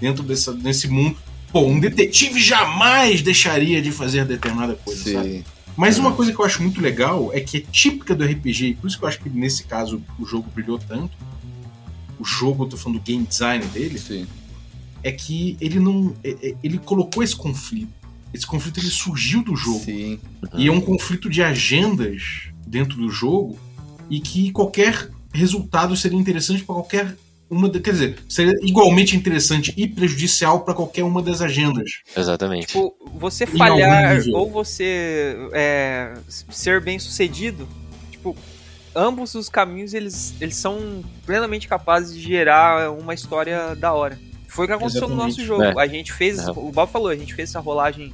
[0.00, 1.16] dentro dessa, desse mundo.
[1.50, 5.12] Pô, um detetive jamais deixaria de fazer determinada coisa, Sim.
[5.14, 5.44] sabe?
[5.78, 8.74] Mas uma coisa que eu acho muito legal é que é típica do RPG, e
[8.74, 11.16] por isso que eu acho que nesse caso o jogo brilhou tanto.
[12.18, 13.96] O jogo, eu tô falando do game design dele.
[13.96, 14.26] Sim.
[15.04, 16.16] É que ele não.
[16.24, 17.92] É, é, ele colocou esse conflito.
[18.34, 19.84] Esse conflito ele surgiu do jogo.
[19.84, 20.18] Sim.
[20.54, 23.56] E é um conflito de agendas dentro do jogo
[24.10, 27.16] e que qualquer resultado seria interessante para qualquer
[27.50, 32.02] uma, quer dizer, seria igualmente interessante e prejudicial para qualquer uma das agendas.
[32.16, 32.68] Exatamente.
[32.68, 37.68] Tipo, você falhar ou você é, ser bem sucedido,
[38.10, 38.36] tipo,
[38.94, 44.18] ambos os caminhos eles, eles são plenamente capazes de gerar uma história da hora.
[44.46, 45.22] Foi o que aconteceu Exatamente.
[45.22, 45.80] no nosso jogo.
[45.80, 45.84] É.
[45.84, 46.68] A gente fez, uhum.
[46.68, 48.12] o Bob falou, a gente fez essa rolagem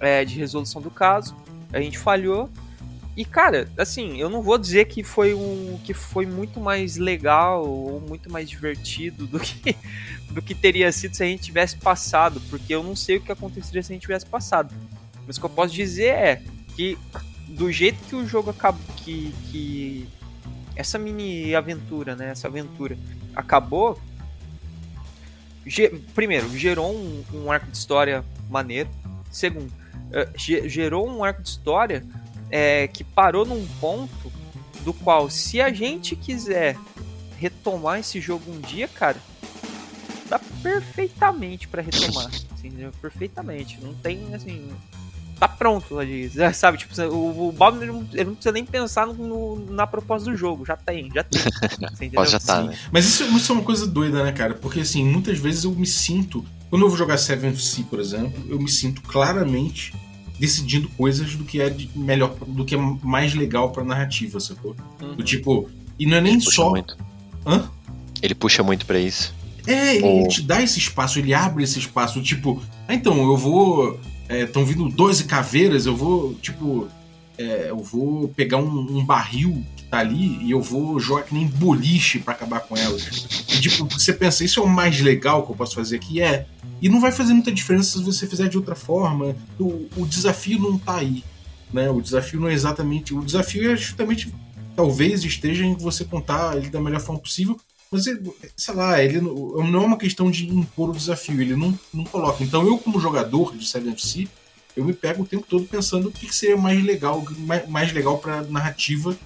[0.00, 1.34] é, de resolução do caso,
[1.72, 2.50] a gente falhou,
[3.16, 7.64] e cara, assim, eu não vou dizer que foi um que foi muito mais legal
[7.64, 9.76] ou muito mais divertido do que
[10.30, 13.30] do que teria sido se a gente tivesse passado, porque eu não sei o que
[13.30, 14.74] aconteceria se a gente tivesse passado.
[15.26, 16.42] Mas o que eu posso dizer é
[16.74, 16.98] que
[17.48, 20.08] do jeito que o jogo acabou que, que
[20.74, 22.98] essa mini aventura, né, essa aventura
[23.34, 24.00] acabou,
[26.14, 28.88] primeiro, gerou um, um arco de história maneiro.
[29.30, 29.72] Segundo,
[30.12, 32.04] é, gerou um arco de história
[32.50, 34.32] é, que parou num ponto
[34.84, 36.76] do qual, se a gente quiser
[37.38, 39.16] retomar esse jogo um dia, cara,
[40.28, 43.78] dá perfeitamente para retomar, assim, perfeitamente.
[43.82, 44.70] Não tem assim,
[45.38, 46.78] tá pronto ali, sabe?
[46.78, 50.36] Tipo, o, o Bob ele não, ele não, precisa nem pensar no, na proposta do
[50.36, 52.10] jogo, já tem, já tem.
[52.10, 52.76] Pode já tá, né?
[52.92, 54.54] Mas isso, isso, é uma coisa doida, né, cara?
[54.54, 58.42] Porque assim, muitas vezes eu me sinto, quando eu vou jogar Seven Sea, por exemplo,
[58.48, 59.92] eu me sinto claramente
[60.44, 64.76] decidindo coisas do que é melhor, do que é mais legal pra narrativa, sacou?
[65.00, 65.14] Uhum.
[65.14, 66.70] Do tipo, e não é nem só.
[66.70, 66.96] Muito.
[67.46, 67.70] Hã?
[68.20, 69.34] Ele puxa muito para isso.
[69.66, 70.20] É, ele, Ou...
[70.20, 74.62] ele te dá esse espaço, ele abre esse espaço, tipo, ah, então, eu vou estão
[74.62, 76.88] é, vindo 12 caveiras, eu vou, tipo,
[77.38, 81.34] é, eu vou pegar um, um, barril que tá ali e eu vou jogar que
[81.34, 83.46] nem boliche para acabar com elas.
[83.50, 86.20] E, tipo, você pensa, isso é o mais legal que eu posso fazer aqui?
[86.20, 86.46] É.
[86.80, 89.36] E não vai fazer muita diferença se você fizer de outra forma.
[89.58, 91.24] O, o desafio não tá aí.
[91.72, 91.90] Né?
[91.90, 93.14] O desafio não é exatamente.
[93.14, 94.32] O desafio é justamente.
[94.76, 97.56] Talvez esteja em você contar ele da melhor forma possível,
[97.94, 98.06] mas,
[98.56, 102.42] sei lá, ele não é uma questão de impor o desafio, ele não, não coloca.
[102.42, 104.26] Então, eu, como jogador de 7FC,
[104.76, 108.18] eu me pego o tempo todo pensando o que, seria mais legal, mais, mais legal
[108.18, 109.16] para narrativa,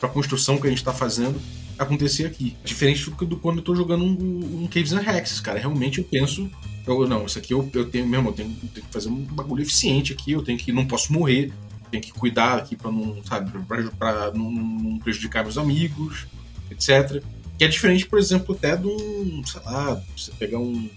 [0.00, 1.40] para construção que a gente está fazendo
[1.78, 2.56] acontecer aqui.
[2.64, 5.60] Diferente do, do quando eu tô jogando um, um Caves and Hexes, cara.
[5.60, 6.50] Realmente eu penso,
[6.90, 9.22] eu, não, isso aqui eu, eu tenho mesmo, eu tenho, eu tenho que fazer um
[9.22, 11.52] bagulho eficiente aqui, eu tenho que, não posso morrer,
[11.90, 13.50] tenho que cuidar aqui para não, sabe,
[13.98, 16.26] para não, não prejudicar meus amigos,
[16.70, 17.22] etc.
[17.58, 20.88] Que é diferente, por exemplo, até de um, sei lá, você pegar um,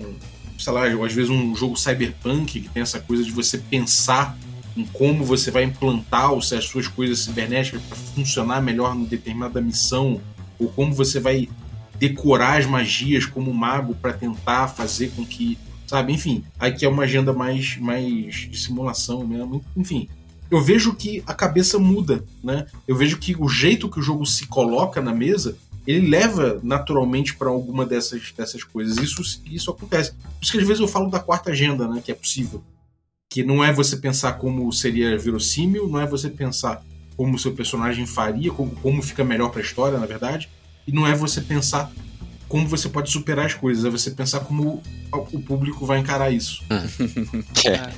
[0.00, 0.14] um
[0.58, 4.36] sei lá, às vezes um jogo cyberpunk que tem essa coisa de você pensar
[4.76, 10.20] em como você vai implantar as suas coisas cibernéticas para funcionar melhor em determinada missão,
[10.58, 11.48] ou como você vai
[11.96, 17.04] decorar as magias como mago para tentar fazer com que, sabe, enfim, aqui é uma
[17.04, 20.08] agenda mais, mais de simulação mesmo, enfim.
[20.50, 22.66] Eu vejo que a cabeça muda, né?
[22.86, 27.36] Eu vejo que o jeito que o jogo se coloca na mesa ele leva naturalmente
[27.36, 28.96] para alguma dessas, dessas coisas.
[28.98, 30.12] Isso, isso acontece.
[30.12, 32.62] Por isso que às vezes eu falo da quarta agenda, né, que é possível.
[33.30, 36.82] Que não é você pensar como seria verossímil, não é você pensar
[37.16, 40.48] como o seu personagem faria, como, como fica melhor para a história, na verdade,
[40.86, 41.90] e não é você pensar
[42.48, 46.62] como você pode superar as coisas, é você pensar como o público vai encarar isso.
[47.66, 47.92] é.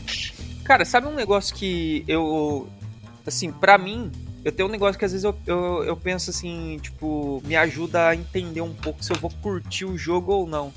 [0.64, 2.68] Cara, sabe um negócio que eu.
[3.26, 4.10] Assim, para mim,
[4.44, 8.08] eu tenho um negócio que às vezes eu, eu, eu, penso assim, tipo, me ajuda
[8.08, 10.72] a entender um pouco se eu vou curtir o jogo ou não.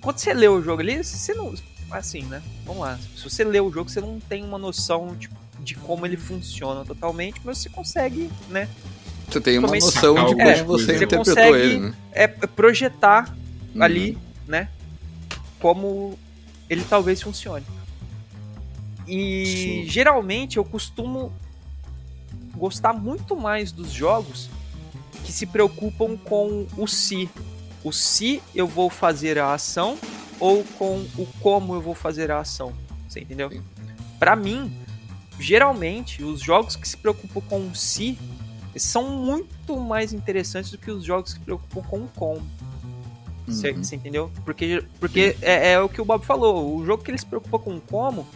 [0.00, 1.52] quando você lê o jogo ali, você não.
[1.90, 2.42] Assim, né?
[2.64, 2.98] Vamos lá.
[3.16, 6.84] Se você lê o jogo, você não tem uma noção tipo, de como ele funciona
[6.84, 8.68] totalmente, mas você consegue, né?
[9.32, 11.94] Você tem uma noção de como é, você, você interpretou consegue, ele, né?
[12.12, 13.34] É projetar
[13.74, 13.82] uhum.
[13.82, 14.68] ali, né?
[15.58, 16.18] Como
[16.68, 17.64] ele talvez funcione.
[19.06, 19.90] E Sim.
[19.90, 21.32] geralmente eu costumo
[22.54, 24.48] gostar muito mais dos jogos
[25.24, 27.28] que se preocupam com o se.
[27.84, 29.98] O se eu vou fazer a ação
[30.38, 32.72] ou com o como eu vou fazer a ação.
[33.08, 33.50] Você entendeu?
[34.18, 34.72] Para mim,
[35.38, 38.16] geralmente, os jogos que se preocupam com o se
[38.76, 42.42] são muito mais interessantes do que os jogos que se preocupam com o como.
[43.46, 43.82] Você, uhum.
[43.92, 44.30] entendeu?
[44.44, 46.76] Porque, porque é, é, o que o Bob falou.
[46.76, 48.26] O jogo que ele se preocupa com o como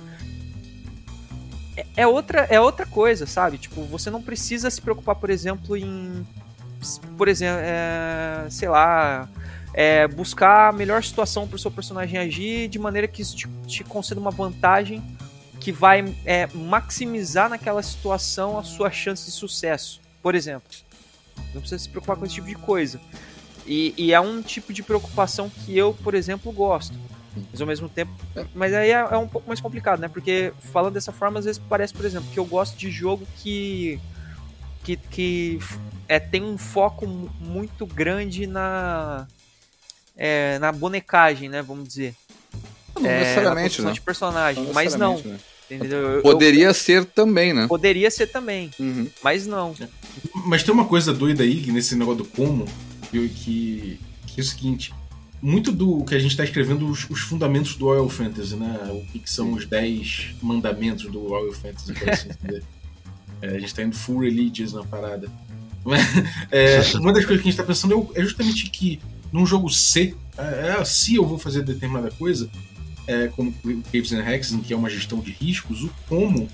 [1.76, 3.58] é, é outra, é outra coisa, sabe?
[3.58, 6.26] Tipo, você não precisa se preocupar, por exemplo, em.
[7.16, 9.28] Por exemplo, é, sei lá.
[9.78, 13.46] É, buscar a melhor situação para o seu personagem agir de maneira que isso te,
[13.66, 15.02] te conceda uma vantagem
[15.60, 20.68] que vai é, maximizar naquela situação a sua chance de sucesso, por exemplo.
[21.54, 23.00] Não precisa se preocupar com esse tipo de coisa.
[23.64, 26.98] E, e é um tipo de preocupação que eu, por exemplo, gosto.
[27.52, 28.10] Mas ao mesmo tempo.
[28.52, 30.08] Mas aí é, é, um pouco mais complicado, né?
[30.08, 34.00] Porque falando dessa forma, às vezes parece, por exemplo, que eu gosto de jogo que.
[34.82, 35.60] que, que
[36.08, 39.28] é, tem um foco muito grande na.
[40.16, 41.62] É, na bonecagem, né?
[41.62, 42.16] Vamos dizer.
[42.98, 43.92] Não é, necessariamente, né?
[43.92, 45.18] de personagem, não mas não.
[45.18, 45.38] Né?
[45.70, 46.22] Entendeu?
[46.22, 47.66] Poderia eu, ser também, né?
[47.66, 49.08] Poderia ser também, uhum.
[49.22, 49.74] mas não.
[50.46, 52.66] Mas tem uma coisa doida aí nesse negócio do como,
[53.10, 54.94] que, que, que é o seguinte:
[55.42, 58.78] muito do que a gente está escrevendo os, os, fundamentos do Royal Fantasy, né?
[58.90, 62.62] O que, que são os 10 mandamentos do Royal Fantasy, por assim dizer.
[63.42, 65.28] É, a gente está indo full religious na parada.
[66.50, 68.98] É, uma das coisas que a gente está pensando é, é, justamente que
[69.30, 72.48] num jogo C, é, é, se eu vou fazer determinada coisa,
[73.06, 73.54] é, como
[73.92, 76.48] Caves and Hexen, que é uma gestão de riscos, o como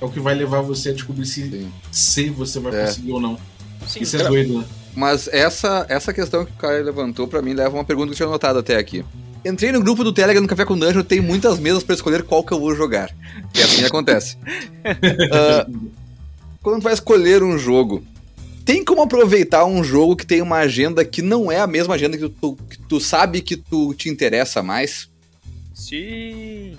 [0.00, 1.72] é o que vai levar você a descobrir se Sim.
[1.90, 2.86] C você vai é.
[2.86, 3.38] conseguir ou não.
[3.86, 4.64] Sim, Isso é doido, né?
[4.94, 8.16] Mas essa, essa questão que o cara levantou, para mim, leva uma pergunta que eu
[8.16, 9.04] tinha anotado até aqui.
[9.44, 12.42] Entrei no grupo do Telegram no Café com Dungeon, tem muitas mesas para escolher qual
[12.42, 13.14] que eu vou jogar.
[13.54, 14.36] E assim acontece.
[14.36, 15.90] uh,
[16.62, 18.02] quando tu vai escolher um jogo,
[18.64, 22.18] tem como aproveitar um jogo que tem uma agenda que não é a mesma agenda
[22.18, 25.08] que tu, que tu sabe que tu te interessa mais?
[25.76, 26.78] Sim.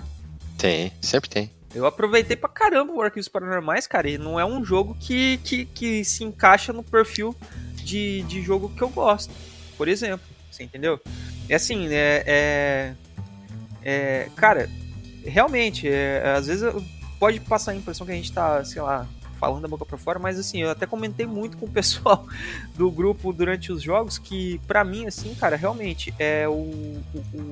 [0.58, 1.50] Tem, sempre tem.
[1.72, 5.64] Eu aproveitei pra caramba o Arquivos Paranormais, cara, e não é um jogo que, que,
[5.66, 7.34] que se encaixa no perfil
[7.76, 9.32] de, de jogo que eu gosto,
[9.76, 10.26] por exemplo.
[10.50, 11.00] Você entendeu?
[11.48, 12.24] É assim, é.
[12.26, 12.94] é,
[13.84, 14.68] é cara,
[15.24, 16.64] realmente, é, às vezes
[17.20, 19.06] pode passar a impressão que a gente tá, sei lá,
[19.38, 22.26] falando da boca para fora, mas assim, eu até comentei muito com o pessoal
[22.76, 27.02] do grupo durante os jogos que, para mim, assim, cara, realmente, é o, o,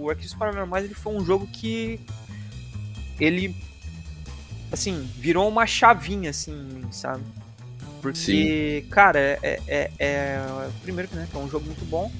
[0.00, 2.00] o Arquivos Paranormais ele foi um jogo que
[3.18, 3.54] ele,
[4.70, 7.22] assim, virou uma chavinha, assim, sabe?
[8.02, 8.90] Porque, Sim.
[8.90, 12.10] cara, é, é, é, Primeiro que né, é um jogo muito bom.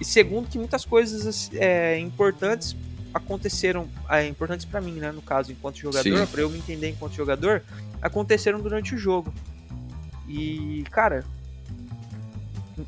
[0.00, 2.74] E segundo que muitas coisas é, importantes
[3.12, 7.14] aconteceram, é, importantes para mim, né, no caso, enquanto jogador, para eu me entender enquanto
[7.14, 7.62] jogador,
[8.00, 9.32] aconteceram durante o jogo.
[10.28, 11.24] E, cara,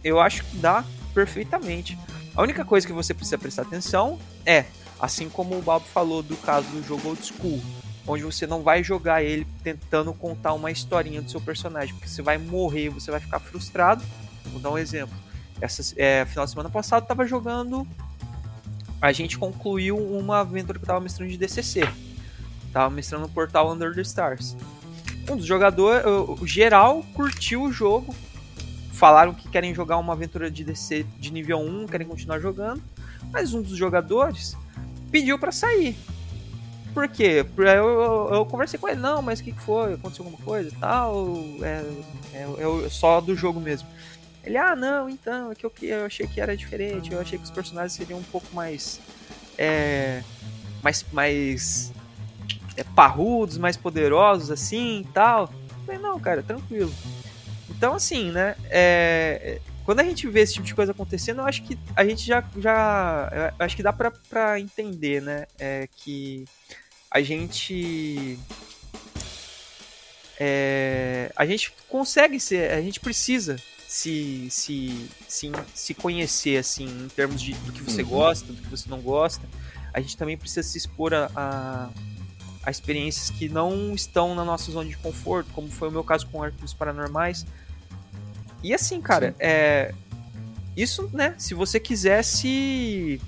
[0.05, 1.99] eu acho que dá perfeitamente.
[2.35, 4.67] A única coisa que você precisa prestar atenção é,
[5.01, 7.61] assim como o Bob falou do caso do jogo Old School,
[8.07, 12.23] onde você não vai jogar ele tentando contar uma historinha do seu personagem, porque você
[12.23, 14.05] vai morrer, você vai ficar frustrado.
[14.47, 15.15] Vou dar um exemplo.
[15.61, 17.87] Essa é, final de semana passada eu tava jogando.
[19.01, 21.89] A gente concluiu uma aventura que eu tava mestrando de DCC.
[22.73, 24.57] Tava mestrando o portal Under the Stars
[25.29, 28.15] um dos jogadores, o geral curtiu o jogo,
[28.93, 32.83] falaram que querem jogar uma aventura de DC de nível 1, querem continuar jogando,
[33.31, 34.57] mas um dos jogadores
[35.11, 35.97] pediu para sair.
[36.93, 37.47] Por quê?
[37.57, 39.95] Eu, eu, eu, conversei com ele, não, mas o que, que foi?
[39.95, 41.37] Aconteceu alguma coisa e tal?
[41.63, 41.85] É,
[42.35, 43.89] é, é, só do jogo mesmo.
[44.45, 47.45] Ele, ah, não, então, é que eu, eu achei que era diferente, eu achei que
[47.45, 49.01] os personagens seriam um pouco mais.
[49.59, 50.23] É,
[50.83, 51.93] mais, mais
[52.77, 55.53] é, parrudos, mais poderosos assim e tal.
[55.71, 56.93] Eu falei, não, cara, tranquilo.
[57.69, 58.57] Então, assim, né?
[58.71, 62.25] É, quando a gente vê esse tipo de coisa acontecendo, eu acho que a gente
[62.25, 62.45] já.
[62.57, 65.47] já acho que dá pra, pra entender, né?
[65.59, 66.45] É, que
[67.11, 68.39] a gente.
[70.39, 72.71] É, a gente consegue ser.
[72.71, 73.57] A gente precisa
[73.91, 78.09] se, se, se, se conhecer, assim, em termos de, do que você uhum.
[78.09, 79.45] gosta, do que você não gosta.
[79.93, 81.91] A gente também precisa se expor a, a
[82.63, 86.27] a experiências que não estão na nossa zona de conforto, como foi o meu caso
[86.27, 87.45] com arquivos paranormais.
[88.63, 89.37] E assim, cara, Sim.
[89.41, 89.95] é
[90.77, 91.35] isso, né?
[91.39, 93.21] Se você quisesse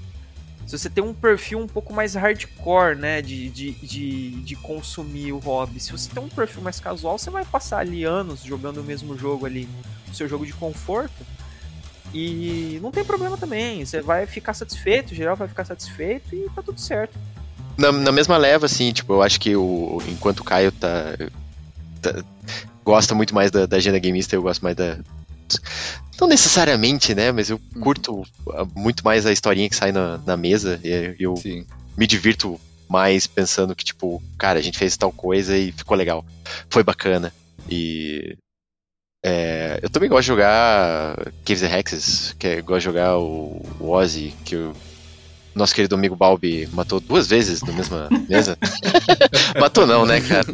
[0.67, 5.33] se você tem um perfil um pouco mais hardcore, né, de, de, de, de, consumir
[5.33, 8.81] o hobby, se você tem um perfil mais casual, você vai passar ali anos jogando
[8.81, 9.69] o mesmo jogo ali,
[10.17, 11.27] seu jogo de conforto,
[12.15, 16.49] e não tem problema também, você vai ficar satisfeito, o geral vai ficar satisfeito e
[16.55, 17.19] tá tudo certo
[17.77, 21.17] na, na mesma leva, assim, tipo, eu acho que o, enquanto o Caio tá,
[22.01, 22.25] tá
[22.85, 24.99] gosta muito mais da, da agenda gameista, eu gosto mais da.
[26.21, 27.33] Não necessariamente, né?
[27.33, 27.81] Mas eu uhum.
[27.81, 28.23] curto
[28.75, 30.81] muito mais a historinha que sai na, na mesa.
[30.85, 31.67] E eu Sim.
[31.97, 36.25] me divirto mais pensando que, tipo, cara, a gente fez tal coisa e ficou legal.
[36.69, 37.33] Foi bacana.
[37.69, 38.37] E.
[39.25, 43.64] É, eu também gosto de jogar Caves and Hexes, que é, gosto de jogar o,
[43.79, 44.75] o Ozzy, que eu
[45.55, 48.57] nosso querido amigo Balbi matou duas vezes na mesma mesa.
[49.61, 50.47] matou não, né, cara?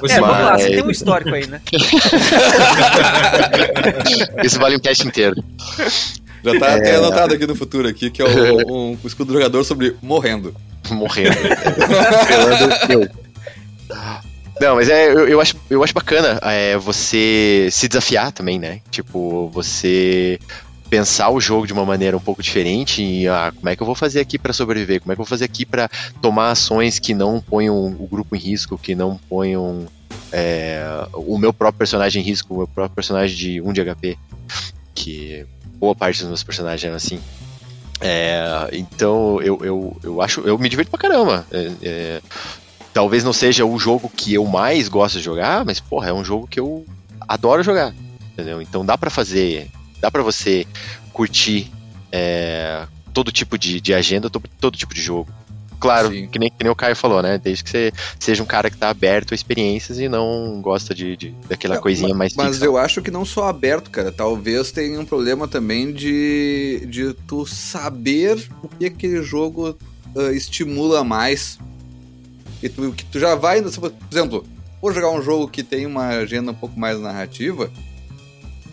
[0.00, 0.30] Você, é, Mas...
[0.30, 1.60] vamos lá, você tem um histórico aí, né?
[4.44, 5.42] Isso vale um cast inteiro.
[6.44, 6.96] Já tá é...
[6.96, 10.54] anotado aqui no futuro aqui, que é o, um, um escudo jogador sobre morrendo.
[10.90, 11.36] Morrendo.
[14.62, 18.80] Não, mas é, eu, eu, acho, eu acho bacana é, você se desafiar também, né?
[18.92, 20.38] Tipo, você
[20.88, 23.86] pensar o jogo de uma maneira um pouco diferente e ah, como é que eu
[23.86, 25.90] vou fazer aqui para sobreviver, como é que eu vou fazer aqui para
[26.20, 29.88] tomar ações que não ponham o grupo em risco, que não ponham
[30.30, 30.80] é,
[31.12, 34.18] o meu próprio personagem em risco, o meu próprio personagem de 1 de HP,
[34.94, 35.44] que
[35.74, 37.18] boa parte dos meus personagens é assim.
[38.00, 41.46] É, então eu, eu, eu acho, eu me divirto pra caramba.
[41.50, 42.22] É, é,
[42.92, 46.24] talvez não seja o jogo que eu mais gosto de jogar, mas porra, é um
[46.24, 46.84] jogo que eu
[47.20, 47.94] adoro jogar.
[48.32, 48.62] Entendeu?
[48.62, 49.70] Então dá para fazer
[50.00, 50.66] dá para você
[51.12, 51.70] curtir
[52.10, 55.30] é, todo tipo de, de agenda, todo, todo, tipo de jogo.
[55.78, 57.38] Claro, que nem, que nem, o Caio falou, né?
[57.38, 61.16] Desde que você seja um cara que tá aberto a experiências e não gosta de,
[61.16, 64.12] de daquela coisinha mas, mais Mas eu acho que não só aberto, cara.
[64.12, 69.76] Talvez tenha um problema também de, de tu saber o que aquele jogo
[70.14, 71.58] uh, estimula mais.
[72.62, 74.46] E tu, que tu já vai, por exemplo,
[74.80, 77.70] vou jogar um jogo que tem uma agenda um pouco mais narrativa,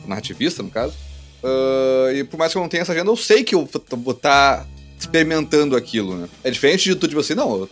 [0.06, 0.94] narrativista no caso,
[1.42, 4.14] Uh, e por mais que eu não tenha essa agenda, eu sei que eu vou
[4.14, 4.66] estar tá
[4.98, 6.30] experimentando aquilo, né?
[6.44, 7.70] É diferente de tu, tipo assim, não, eu,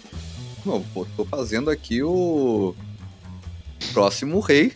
[0.66, 2.74] não, pô, tô fazendo aqui o
[3.92, 4.72] próximo rei,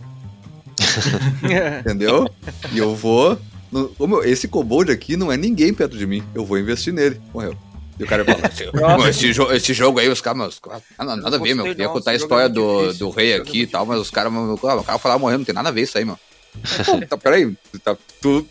[1.79, 2.27] entendeu?
[2.73, 3.37] E eu vou...
[3.71, 7.21] No, esse kobold aqui não é ninguém perto de mim, eu vou investir nele.
[7.33, 7.55] Morreu.
[8.01, 10.59] E o cara fala, esse, esse, jo esse jogo aí, os caras,
[10.97, 11.67] nada, nada a ver, meu.
[11.67, 14.83] Eu queria contar a história do, do rei aqui e tal, mas os caras, o
[14.83, 16.17] cara falava morrendo, não tem nada a ver isso aí, meu.
[17.07, 18.45] tá, peraí, tá, tu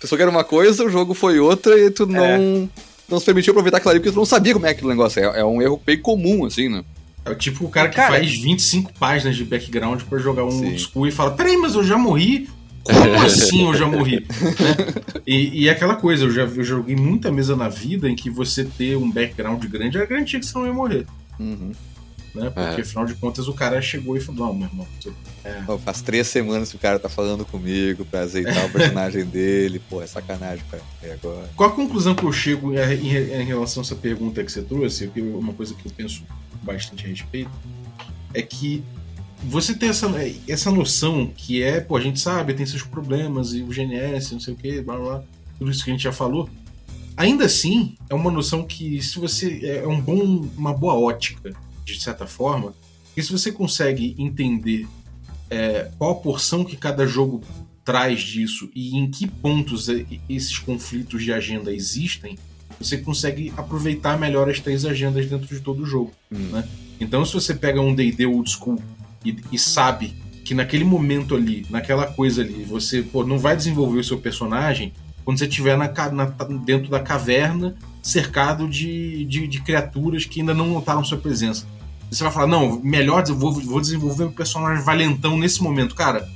[0.00, 2.68] pensou que era uma coisa, o jogo foi outra e tu não, é.
[3.08, 5.20] não se permitiu aproveitar aquilo ali porque tu não sabia como é aquele negócio.
[5.20, 6.84] É, é um erro bem comum, assim, né?
[7.24, 10.78] É tipo o cara que cara, faz 25 páginas de background pra jogar um sim.
[10.78, 12.48] school e fala: Peraí, mas eu já morri?
[12.84, 14.20] Como assim eu já morri?
[14.20, 14.26] né?
[15.26, 18.64] e, e aquela coisa, eu já eu joguei muita mesa na vida em que você
[18.64, 21.06] ter um background grande era garantia que você não ia morrer.
[21.38, 21.72] Uhum.
[22.34, 22.50] Né?
[22.50, 22.84] Porque é.
[22.84, 24.86] afinal de contas o cara chegou e falou: Não, meu irmão.
[25.44, 25.62] É.
[25.78, 29.80] faz três semanas que o cara tá falando comigo pra azeitar o personagem dele.
[29.88, 30.82] Pô, é sacanagem, cara.
[31.02, 31.48] É agora.
[31.54, 35.10] Qual a conclusão que eu chego em, em relação a essa pergunta que você trouxe?
[35.16, 36.24] Uma coisa que eu penso
[36.62, 37.50] bastante a respeito
[38.32, 38.82] é que
[39.48, 40.10] você tem essa,
[40.48, 44.40] essa noção que é, pô, a gente sabe, tem seus problemas e o GNS, não
[44.40, 45.22] sei o que, blá blá,
[45.58, 46.48] tudo isso que a gente já falou.
[47.16, 51.52] Ainda assim, é uma noção que se você é um bom, uma boa ótica,
[51.84, 52.74] de certa forma,
[53.14, 54.88] que se você consegue entender
[55.48, 57.40] é, qual a porção que cada jogo
[57.84, 59.88] traz disso e em que pontos
[60.28, 62.36] esses conflitos de agenda existem,
[62.80, 66.12] você consegue aproveitar melhor as três agendas dentro de todo o jogo.
[66.32, 66.48] Hum.
[66.50, 66.68] Né?
[66.98, 68.80] Então, se você pega um D&D old school
[69.24, 70.14] e, e, sabe
[70.44, 74.92] que naquele momento ali, naquela coisa ali, você pô, não vai desenvolver o seu personagem
[75.24, 76.24] quando você estiver na, na,
[76.64, 81.66] dentro da caverna, cercado de, de, de, criaturas que ainda não notaram sua presença.
[82.10, 85.94] Você vai falar, não, melhor vou, vou desenvolver um personagem valentão nesse momento.
[85.94, 86.28] Cara,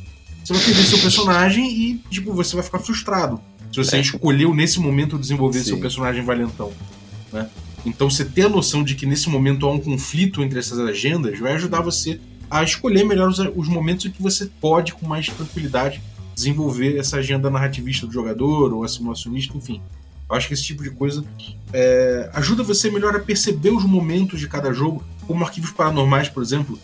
[0.42, 3.38] você vai perder seu personagem e, tipo, você vai ficar frustrado.
[3.70, 4.00] Se você é.
[4.00, 5.66] escolheu nesse momento desenvolver Sim.
[5.66, 6.72] seu personagem valentão.
[7.30, 7.48] Né?
[7.84, 11.38] Então você ter a noção de que nesse momento há um conflito entre essas agendas
[11.38, 12.20] vai ajudar você
[12.50, 16.02] a escolher melhor os, os momentos em que você pode, com mais tranquilidade,
[16.34, 19.80] desenvolver essa agenda narrativista do jogador ou a simulacionista, enfim.
[20.30, 21.24] Eu acho que esse tipo de coisa
[21.72, 26.42] é, ajuda você melhor a perceber os momentos de cada jogo, como arquivos paranormais, por
[26.42, 26.78] exemplo.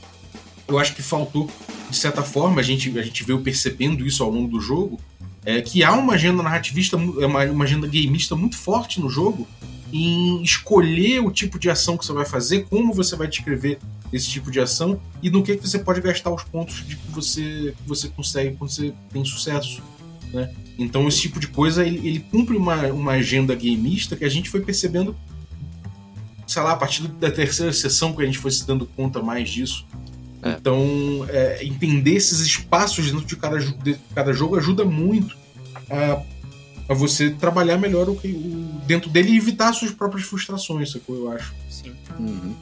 [0.67, 1.51] Eu acho que faltou,
[1.91, 4.99] de certa forma, a gente, a gente veio percebendo isso ao longo do jogo,
[5.45, 9.47] é, que há uma agenda narrativista, uma, uma agenda gameista muito forte no jogo,
[9.93, 13.79] em escolher o tipo de ação que você vai fazer, como você vai descrever
[14.15, 17.11] esse tipo de ação e no que, que você pode gastar os pontos de que
[17.11, 19.83] você, que você consegue quando você tem sucesso.
[20.33, 20.55] Né?
[20.79, 24.49] Então esse tipo de coisa ele, ele cumpre uma, uma agenda gameista que a gente
[24.49, 25.17] foi percebendo,
[26.47, 29.51] sei lá, a partir da terceira sessão que a gente foi se dando conta mais
[29.51, 29.85] disso.
[30.41, 30.51] É.
[30.53, 35.37] Então, é, entender esses espaços dentro de cada, de cada jogo ajuda muito
[35.91, 36.23] a
[36.89, 41.17] a você trabalhar melhor o, o, dentro dele e evitar suas próprias frustrações, sacou?
[41.17, 41.55] Eu acho.
[42.19, 42.55] Uhum.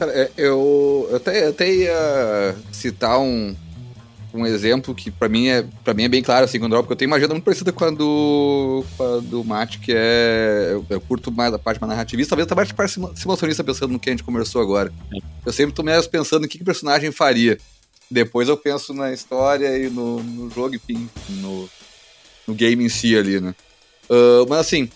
[0.00, 3.54] Eu, eu, até, eu até ia citar um,
[4.32, 6.92] um exemplo que para mim é para mim é bem claro assim quando eu, porque
[6.92, 10.68] eu tenho uma agenda muito parecida com a do, com a do Matt, que é
[10.72, 14.08] eu, eu, curto mais a parte mais narrativista, talvez até mais simulacionista pensando no que
[14.08, 14.92] a gente conversou agora.
[15.44, 17.58] Eu sempre tô mais pensando em que, que o personagem faria.
[18.10, 21.68] Depois eu penso na história e no, no jogo, enfim, no,
[22.46, 23.54] no game em si ali, né?
[24.08, 24.88] Uh, mas assim,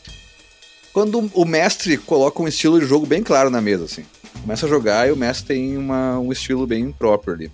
[0.93, 4.05] quando o mestre coloca um estilo de jogo bem claro na mesa, assim,
[4.43, 7.53] começa a jogar e o mestre tem uma, um estilo bem próprio ali.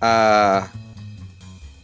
[0.00, 0.68] A,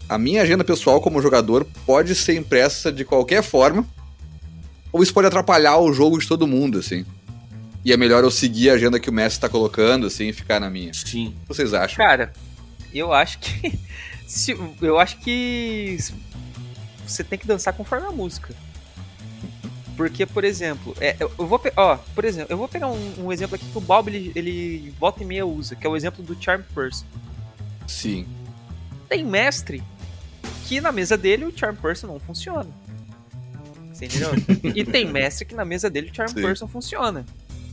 [0.09, 3.87] a minha agenda pessoal como jogador pode ser impressa de qualquer forma,
[4.93, 7.05] ou isso pode atrapalhar o jogo de todo mundo, assim.
[7.85, 10.59] E é melhor eu seguir a agenda que o mestre tá colocando, assim, e ficar
[10.59, 10.95] na minha.
[10.95, 11.35] Sim.
[11.37, 12.03] O que vocês acham?
[12.03, 12.33] Cara,
[12.95, 13.79] eu acho que.
[14.27, 15.99] Se, eu acho que
[17.07, 18.55] você tem que dançar conforme a música.
[19.97, 23.55] Porque, por exemplo, é, eu vou ó, por exemplo, eu vou pegar um, um, exemplo
[23.55, 26.41] aqui que o Bob ele, ele volta e meia usa, que é o exemplo do
[26.41, 27.07] Charm Person.
[27.87, 28.27] Sim.
[29.09, 29.83] Tem mestre
[30.67, 32.69] que na mesa dele o Charm Person não funciona.
[33.93, 34.31] Você entendeu?
[34.75, 36.43] e tem mestre que na mesa dele o Charm Sim.
[36.43, 37.25] Person funciona.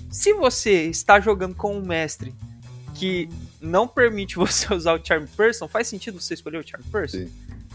[0.10, 2.36] Se você está jogando com um mestre
[2.94, 3.28] que
[3.60, 7.26] não permite você usar o Charm Person, faz sentido você escolher o Charm Person?
[7.26, 7.32] Sim.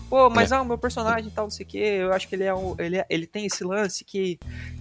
[0.09, 0.57] Pô, mas é.
[0.57, 2.77] ah, o meu personagem tal, não sei o que, eu acho que ele é, um,
[2.79, 4.39] ele, é, ele tem esse lance que,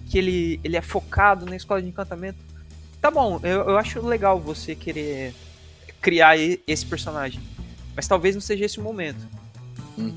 [0.08, 2.38] que ele, ele é focado na escola de encantamento.
[3.00, 5.34] Tá bom, eu, eu acho legal você querer
[6.00, 7.40] criar esse personagem.
[7.94, 9.26] Mas talvez não seja esse o momento.
[9.98, 10.16] Uhum.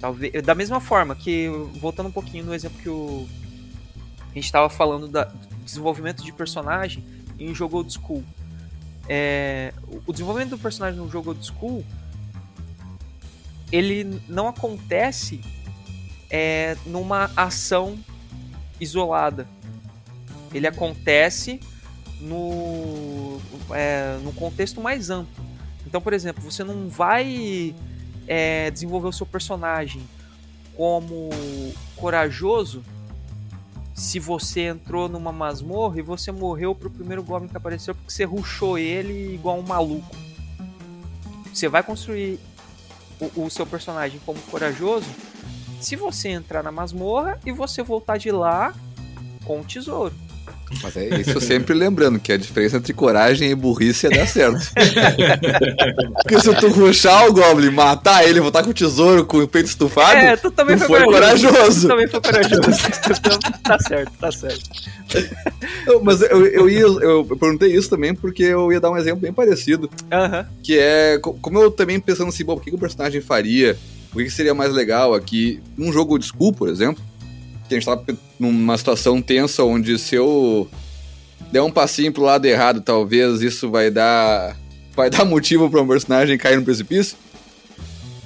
[0.00, 1.48] Talvez, da mesma forma que,
[1.80, 3.26] voltando um pouquinho no exemplo que o,
[4.30, 7.04] a gente estava falando da, do desenvolvimento de personagem
[7.38, 8.24] em um jogo old school.
[9.08, 9.72] É,
[10.06, 11.84] o desenvolvimento do personagem no jogo old school
[13.72, 15.40] ele não acontece
[16.28, 17.98] é, numa ação
[18.80, 19.46] isolada.
[20.52, 21.60] ele acontece
[22.20, 23.40] no,
[23.70, 25.44] é, no contexto mais amplo.
[25.86, 27.74] Então, por exemplo, você não vai
[28.26, 30.02] é, desenvolver o seu personagem
[30.76, 31.30] como
[31.96, 32.82] corajoso
[33.94, 38.24] se você entrou numa masmorra e você morreu pro primeiro Goblin que apareceu porque você
[38.24, 40.16] ruxou ele igual um maluco.
[41.52, 42.38] Você vai construir
[43.20, 45.06] o, o seu personagem como corajoso
[45.80, 48.74] se você entrar na masmorra e você voltar de lá
[49.44, 50.14] com o tesouro.
[50.82, 54.60] Mas é isso sempre lembrando que a diferença entre coragem e burrice é dar certo.
[56.22, 59.66] Porque se tu ruxar o Goblin, matar ele, voltar com o tesouro, com o peito
[59.66, 61.48] estufado, É, tu também tu foi, foi corajoso.
[61.52, 61.80] corajoso.
[61.82, 62.60] Tu também foi corajoso.
[63.18, 64.70] Então, tá certo, tá certo.
[65.86, 69.20] Eu- mas eu, eu, ia, eu perguntei isso também porque eu ia dar um exemplo
[69.20, 69.90] bem parecido.
[70.12, 70.46] Aham.
[70.62, 73.76] Que é, co- como eu também pensando assim, bom, o que, que o personagem faria?
[74.14, 75.60] O que, que seria mais legal aqui?
[75.76, 77.02] Num jogo de school, por exemplo,
[77.74, 77.98] a gente tá
[78.38, 80.68] numa situação tensa onde se eu
[81.50, 84.56] der um passinho pro lado errado, talvez isso vai dar
[84.94, 87.16] vai dar motivo para um personagem cair no precipício.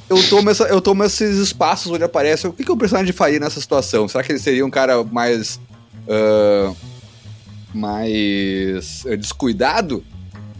[0.09, 3.41] Eu tomo, essa, eu tomo esses espaços onde aparece o que, que o personagem faria
[3.41, 4.07] nessa situação.
[4.07, 5.59] Será que ele seria um cara mais
[6.09, 6.73] ah,
[7.73, 10.05] mais eh, descuidado?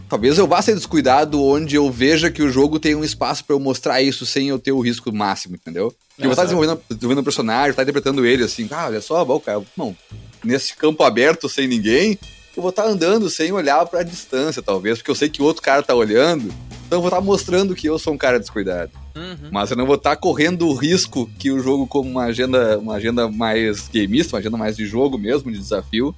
[0.07, 3.55] Talvez eu vá ser descuidado onde eu veja que o jogo tem um espaço pra
[3.55, 5.93] eu mostrar isso sem eu ter o risco máximo, entendeu?
[6.09, 6.57] Porque eu vou estar Exato.
[6.59, 9.95] desenvolvendo, desenvolvendo um personagem, tá interpretando ele assim, ah, olha só, bom, cara, não,
[10.43, 12.19] nesse campo aberto sem ninguém,
[12.55, 15.63] eu vou estar andando sem olhar pra distância, talvez, porque eu sei que o outro
[15.63, 16.53] cara tá olhando,
[16.85, 18.91] então eu vou estar mostrando que eu sou um cara descuidado.
[19.15, 19.49] Uhum.
[19.51, 22.95] Mas eu não vou estar correndo o risco que o jogo, como uma agenda, uma
[22.95, 26.15] agenda mais gameista, uma agenda mais de jogo mesmo, de desafio,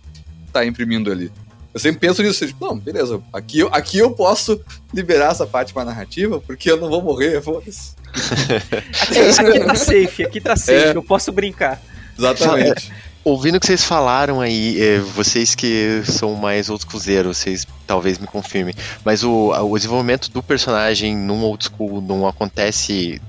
[0.51, 1.31] tá imprimindo ali.
[1.73, 4.59] Eu sempre penso nisso, tipo, não, beleza, aqui, eu- aqui eu posso
[4.93, 7.95] liberar essa parte mais narrativa, porque eu não vou morrer, foda-se.
[8.57, 9.19] Aqui,
[9.51, 10.95] aqui tá safe, aqui tá safe, É.
[10.95, 11.79] eu posso brincar.
[12.17, 12.91] Exatamente.
[13.23, 18.17] Ouvindo o que vocês falaram aí, é, vocês que são mais old schoolzeiros, vocês talvez
[18.17, 23.21] me confirmem, mas o, o desenvolvimento do personagem num old school não acontece.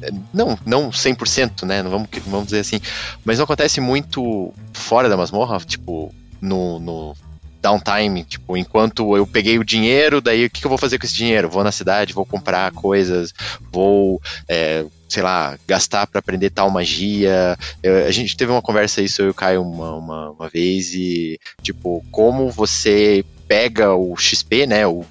[0.00, 1.82] é, Não, não 100%, né?
[1.82, 2.80] Não vamos, vamos dizer assim.
[3.24, 7.14] Mas não acontece muito fora da masmorra, tipo, no, no
[7.62, 11.06] downtime, tipo, enquanto eu peguei o dinheiro, daí o que, que eu vou fazer com
[11.06, 11.48] esse dinheiro?
[11.48, 13.32] Vou na cidade, vou comprar coisas,
[13.72, 17.56] vou, é, sei lá, gastar pra aprender tal magia.
[17.82, 20.92] Eu- a gente teve uma conversa isso, eu e o Caio, uma, uma, uma vez,
[20.92, 25.04] e, tipo, como você pega o XP, né, o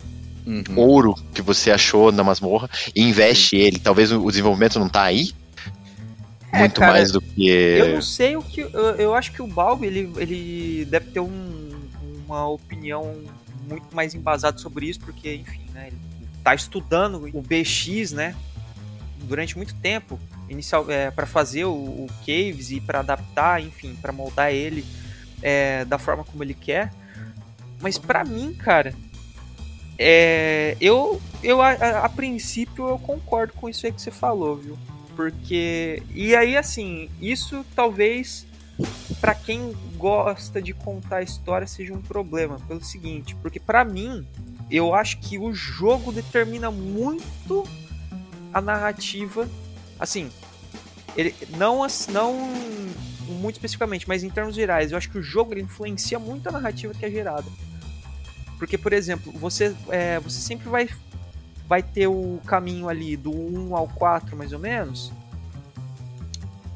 [0.43, 0.63] Uhum.
[0.75, 3.77] ouro que você achou na masmorra e investe ele.
[3.77, 5.29] Talvez o desenvolvimento não tá aí,
[6.51, 7.47] É, muito cara, mais do que...
[7.47, 8.61] Eu não sei o que.
[8.61, 11.70] Eu, eu acho que o Balbi ele, ele deve ter um-
[12.31, 13.23] uma opinião
[13.67, 15.87] muito mais embasada sobre isso, porque, enfim, né?
[15.87, 15.97] Ele
[16.43, 18.35] tá estudando o BX, né?
[19.23, 20.19] Durante muito tempo,
[20.49, 24.83] inicial é, para fazer o, o Caves e para adaptar, enfim, para moldar ele
[25.41, 26.91] é, da forma como ele quer.
[27.79, 28.93] Mas pra mim, cara,
[29.97, 34.57] é, eu, eu a, a- a princípio eu concordo com isso aí que você falou,
[34.57, 34.77] viu?
[35.15, 36.01] Porque.
[36.13, 38.47] E aí, assim, isso talvez
[39.19, 42.59] pra quem gosta de contar história seja um problema.
[42.67, 44.25] Pelo seguinte, porque pra mim,
[44.69, 47.63] eu acho que o jogo determina muito
[48.53, 49.47] a narrativa.
[49.99, 50.29] Assim,
[51.15, 52.33] ele não, não
[53.27, 56.93] muito especificamente, mas em termos gerais, eu acho que o jogo influencia muito a narrativa
[56.93, 57.47] que é gerada.
[58.57, 60.87] Porque, por exemplo, você, é, você sempre vai
[61.71, 65.09] vai ter o caminho ali do 1 ao 4, mais ou menos.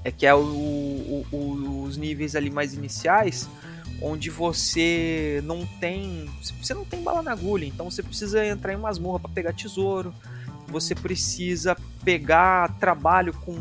[0.05, 3.49] É que é o, o- o- os níveis ali mais iniciais,
[4.01, 6.29] onde você não tem.
[6.61, 10.13] Você não tem bala na agulha, então você precisa entrar em masmorra para pegar tesouro.
[10.67, 13.55] Você precisa pegar trabalho com,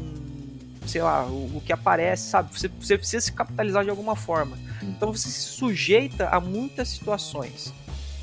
[0.87, 2.51] sei lá, o, o que aparece, sabe?
[2.59, 4.57] Você, você precisa se capitalizar de alguma forma.
[4.83, 7.73] Então você se sujeita a muitas situações.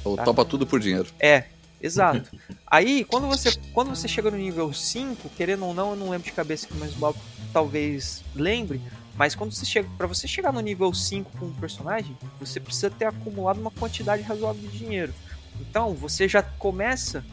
[0.03, 1.07] Ou topa tudo por dinheiro.
[1.19, 1.45] É,
[1.81, 2.29] exato.
[2.67, 6.25] Aí, quando você, quando você chega no nível 5, querendo ou não, eu não lembro
[6.25, 7.15] de cabeça que mais Bob
[7.51, 8.81] talvez lembre,
[9.15, 12.89] mas quando você chega, para você chegar no nível 5 com um personagem, você precisa
[12.89, 15.13] ter acumulado uma quantidade razoável de dinheiro.
[15.59, 17.23] Então, você já começa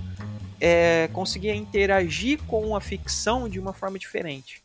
[0.60, 4.62] é, conseguir interagir com a ficção de uma forma diferente.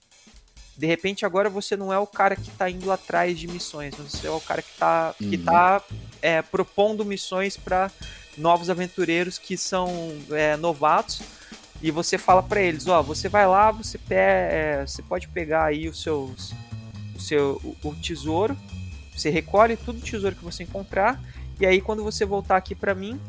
[0.75, 4.25] De repente, agora você não é o cara que está indo atrás de missões, você
[4.25, 5.43] é o cara que está que Uhum.
[5.43, 5.83] tá,
[6.19, 7.91] é, propondo missões para
[8.35, 11.21] novos aventureiros que são é, novatos
[11.83, 15.65] e você fala pra eles, ó, você vai lá, você, pe é, você pode pegar
[15.65, 16.53] aí os seus,
[17.13, 18.57] o seu o, o tesouro,
[19.13, 21.21] você recolhe tudo o tesouro que você encontrar
[21.59, 23.19] e aí quando você voltar aqui pra mim,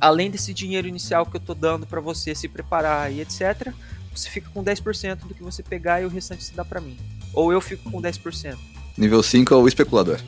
[0.00, 3.72] além desse dinheiro inicial que eu tô dando pra você se preparar e etc,
[4.12, 6.98] você fica com 10% do que você pegar e o restante se dá pra mim.
[7.32, 8.56] Ou eu fico com 10%.
[8.98, 10.20] Nível 5 é o especulador.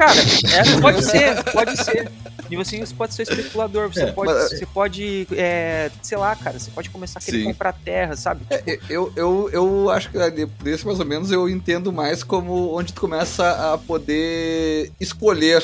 [0.00, 2.10] Cara, é, pode ser, pode ser.
[2.50, 6.58] E você pode ser especulador, você É, pode, mas- você pode é, sei lá, cara,
[6.58, 7.44] você pode começar a querer Sim.
[7.44, 8.40] comprar terra, sabe?
[8.50, 12.74] É, eu, eu, eu acho que ali, desse mais ou menos eu entendo mais como
[12.74, 15.62] onde tu começa a poder escolher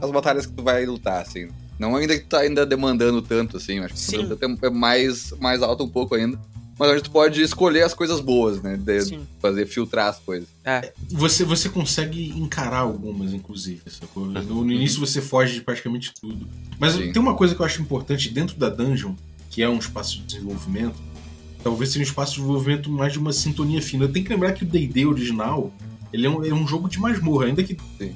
[0.00, 1.48] as batalhas que tu vai lutar, assim.
[1.78, 3.78] Não ainda que tu tá ainda demandando tanto, assim.
[3.78, 4.24] Acho que Sim.
[4.32, 6.36] o tempo é mais, mais alto um pouco ainda.
[6.82, 8.76] Mas onde tu pode escolher as coisas boas, né?
[8.76, 9.20] De Sim.
[9.40, 10.48] fazer filtrar as coisas.
[10.64, 13.82] É, Você, você consegue encarar algumas, inclusive.
[13.86, 14.26] Sacou?
[14.26, 16.44] No, no início você foge de praticamente tudo.
[16.80, 17.12] Mas Sim.
[17.12, 19.14] tem uma coisa que eu acho importante dentro da dungeon,
[19.48, 21.00] que é um espaço de desenvolvimento.
[21.62, 24.08] Talvez seja um espaço de desenvolvimento mais de uma sintonia fina.
[24.08, 25.72] Tem que lembrar que o D&D original,
[26.12, 28.12] ele é um, é um jogo de masmorra, ainda que Sim.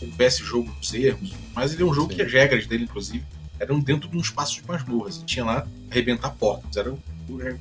[0.00, 2.16] houvesse jogo nos erros, mas ele é um jogo Sim.
[2.16, 3.22] que as regras dele, inclusive,
[3.58, 5.10] eram dentro de um espaço de masmorra.
[5.10, 6.76] Você tinha lá arrebentar portas.
[6.76, 6.94] Era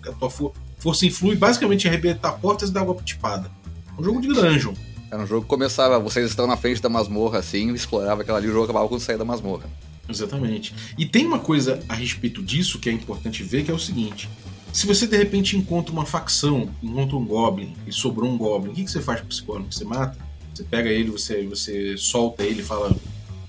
[0.07, 3.49] a tua for- força influi basicamente em arrebentar portas e dar água espada.
[3.97, 4.73] Um jogo de dungeon.
[5.11, 8.47] Era um jogo que começava, vocês estão na frente da masmorra, assim, explorava aquela ali,
[8.47, 9.69] o jogo acabava quando saía da masmorra.
[10.09, 10.73] Exatamente.
[10.97, 14.29] E tem uma coisa a respeito disso que é importante ver, que é o seguinte.
[14.73, 18.75] Se você de repente encontra uma facção, encontra um Goblin e sobrou um Goblin, o
[18.75, 19.67] que, que você faz com esse Goblin?
[19.71, 20.17] Você mata?
[20.53, 22.93] Você pega ele, você, você solta ele e fala,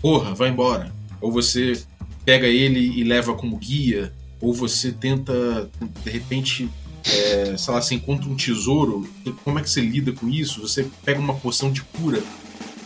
[0.01, 0.93] porra, vai embora.
[1.21, 1.83] Ou você
[2.27, 5.71] pega ele e leva como guia, ou você tenta,
[6.05, 6.69] de repente,
[7.07, 9.09] é, sei lá, você encontra um tesouro,
[9.45, 10.61] como é que você lida com isso?
[10.61, 12.21] Você pega uma poção de cura.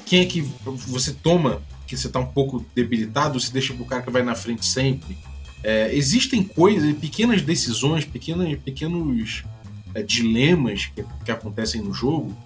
[0.05, 4.03] Quem é que você toma que você tá um pouco debilitado, você deixa pro cara
[4.03, 5.19] que vai na frente sempre.
[5.63, 9.43] É, existem coisas, pequenas decisões, pequenas, pequenos
[9.93, 12.37] é, dilemas que, que acontecem no jogo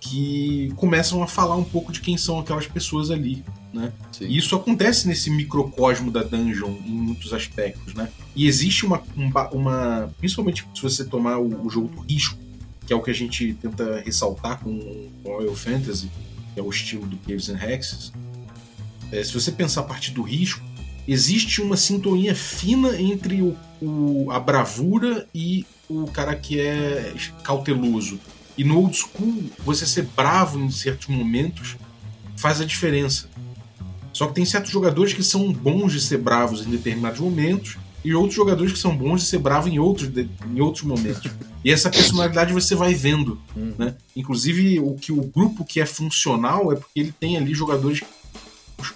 [0.00, 3.92] que começam a falar um pouco de quem são aquelas pessoas ali, né?
[4.20, 8.08] E isso acontece nesse microcosmo da dungeon em muitos aspectos, né?
[8.34, 12.36] E existe uma, um ba- uma principalmente se você tomar o, o jogo do risco,
[12.86, 16.08] que é o que a gente tenta ressaltar com o Royal Fantasy,
[16.54, 18.12] que é o estilo do Caves and Hexes.
[19.12, 20.62] É, se você pensar a partir do risco,
[21.06, 28.18] existe uma sintonia fina entre o, o- a bravura e o cara que é cauteloso.
[28.58, 31.76] E no old school, você ser bravo em certos momentos
[32.36, 33.28] faz a diferença.
[34.12, 38.12] Só que tem certos jogadores que são bons de ser bravos em determinados momentos e
[38.14, 41.30] outros jogadores que são bons de ser bravos em outros, de- em outros momentos.
[41.64, 43.38] E essa personalidade você vai vendo.
[43.56, 43.74] Uhum.
[43.76, 43.94] Né?
[44.14, 48.00] Inclusive, o que o grupo que é funcional é porque ele tem ali jogadores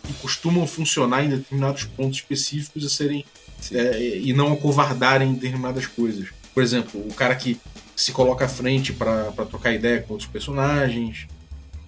[0.04, 3.24] que costumam funcionar em determinados pontos específicos e serem
[3.72, 6.28] é, e não acovardarem em determinadas coisas.
[6.54, 7.58] Por exemplo, o cara que
[7.95, 11.26] se coloca à frente para trocar ideia com outros personagens,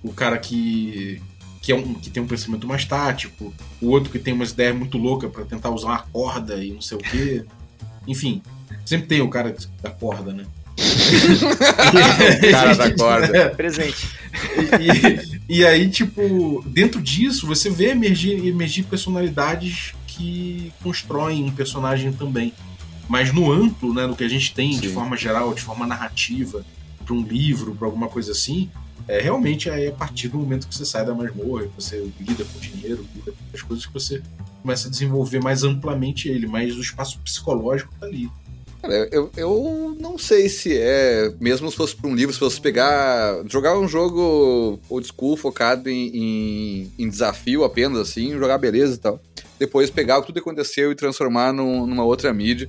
[0.02, 1.20] o cara que
[1.64, 4.76] que, é um, que tem um pensamento mais tático, o outro que tem umas ideias
[4.76, 7.42] muito loucas para tentar usar uma corda e não sei o quê.
[8.06, 8.42] Enfim,
[8.84, 10.44] sempre tem o cara da corda, né?
[12.50, 13.50] Cara da corda.
[13.50, 14.08] presente.
[15.48, 22.12] e, e aí, tipo, dentro disso, você vê emergir, emergir personalidades que constroem um personagem
[22.12, 22.52] também.
[23.08, 24.94] Mas no amplo, né, no que a gente tem de Sim.
[24.94, 26.64] forma geral, de forma narrativa,
[27.04, 28.70] para um livro, para alguma coisa assim,
[29.06, 32.44] é realmente é a partir do momento que você sai da masmorra, que você lida
[32.44, 34.22] com dinheiro, lida com as coisas que você
[34.62, 38.30] começa a desenvolver mais amplamente ele, mas o espaço psicológico tá ali.
[38.80, 42.60] Cara, eu, eu não sei se é, mesmo se fosse pra um livro, se fosse
[42.60, 48.94] pegar, jogar um jogo old school focado em, em, em desafio apenas, assim, jogar beleza
[48.94, 49.20] e tal.
[49.58, 52.68] Depois pegar o que tudo aconteceu e transformar num- numa outra mídia.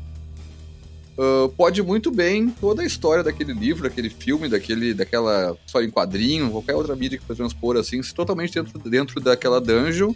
[1.17, 5.91] Ah, pode muito bem toda a história daquele livro, daquele filme, daquele, daquela história em
[5.91, 10.13] quadrinho, qualquer outra mídia que for transpor assim, totalmente dentro, dentro daquela dungeon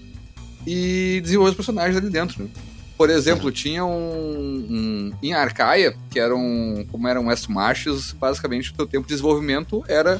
[0.67, 2.43] e desenvolver os personagens ali dentro.
[2.43, 2.49] Né?
[2.97, 6.85] Por exemplo, tinha um, um- Em Arcaia, que eram.
[6.91, 10.19] Como eram West Marches, basicamente o teu tempo de desenvolvimento era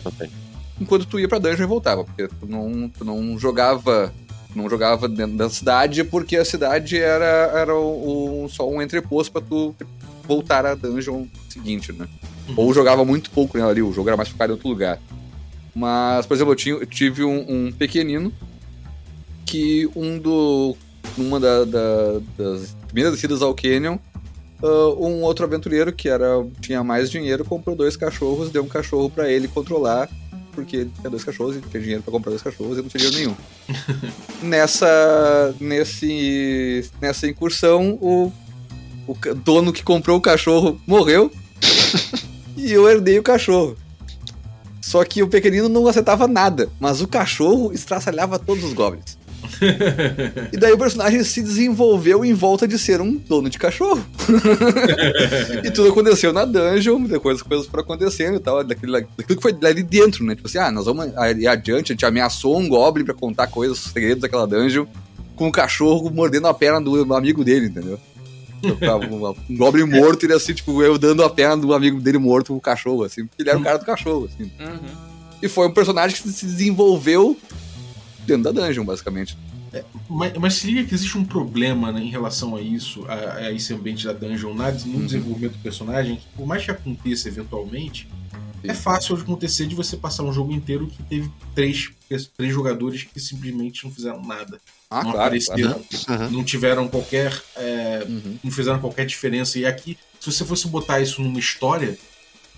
[0.80, 2.06] enquanto tu ia pra dungeon e voltava.
[2.06, 4.14] Porque tu não, tu não jogava.
[4.56, 7.74] Não jogava dentro da cidade, porque a cidade era, era
[8.50, 9.76] só um entreposto pra tu
[10.30, 12.08] voltar à dungeon seguinte, né?
[12.48, 12.54] Uhum.
[12.58, 15.00] Ou jogava muito pouco nela ali, o jogo era mais focado em outro lugar.
[15.76, 18.32] Mas, por exemplo, eu, tinha- eu tive um, um pequenino
[19.46, 20.76] que um do.
[21.18, 23.98] Numa da- da- das primeiras descidas ao Canyon,
[24.64, 29.10] ah, um outro aventureiro que era, tinha mais dinheiro comprou dois cachorros, deu um cachorro
[29.10, 30.08] pra ele controlar,
[30.54, 33.10] porque ele tinha dois cachorros e tinha dinheiro pra comprar dois cachorros e não tinha
[33.10, 33.36] dinheiro nenhum.
[34.44, 38.32] nessa, nesse, nessa incursão, o,
[39.10, 41.32] o dono que comprou o cachorro morreu
[42.55, 43.76] e eu herdei o cachorro.
[44.82, 49.18] Só que o pequenino não acertava nada, mas o cachorro estraçalhava todos os goblins.
[50.53, 54.03] e daí o personagem se desenvolveu em volta de ser um dono de cachorro.
[55.66, 59.41] e tudo aconteceu na dungeon, depois as coisas foram acontecendo e tal, daquilo, daquilo que
[59.41, 60.36] foi ali dentro, né?
[60.36, 61.07] Tipo assim, ah, nós vamos
[61.38, 64.86] ir adiante, a gente ameaçou um goblin pra contar coisas, segredos daquela dungeon,
[65.36, 67.99] com o cachorro mordendo a perna do amigo dele, entendeu?
[69.49, 72.57] Um goblin morto, ele assim, tipo, eu dando a perna do amigo dele morto com
[72.57, 74.51] o cachorro, assim, porque ele era o cara do cachorro, assim.
[74.60, 75.10] Uhum.
[75.41, 77.38] E foi um personagem que se desenvolveu
[78.26, 79.38] dentro da dungeon, basicamente.
[79.72, 83.36] É, mas, mas, se liga que existe um problema né, em relação a isso, a,
[83.36, 85.05] a, esse ambiente da dungeon, na, no uhum.
[85.05, 88.07] desenvolvimento do personagem, que por mais que aconteça eventualmente,
[88.61, 88.70] Sim.
[88.70, 91.91] é fácil de acontecer de você passar um jogo inteiro que teve três,
[92.36, 94.59] três jogadores que simplesmente não fizeram nada.
[94.89, 96.24] Ah, não claro, apareceram, claro.
[96.24, 96.32] Uhum.
[96.32, 97.39] não tiveram qualquer.
[97.55, 98.39] É, uhum.
[98.43, 99.59] não fizeram qualquer diferença.
[99.59, 101.95] E aqui, se você fosse botar isso numa história,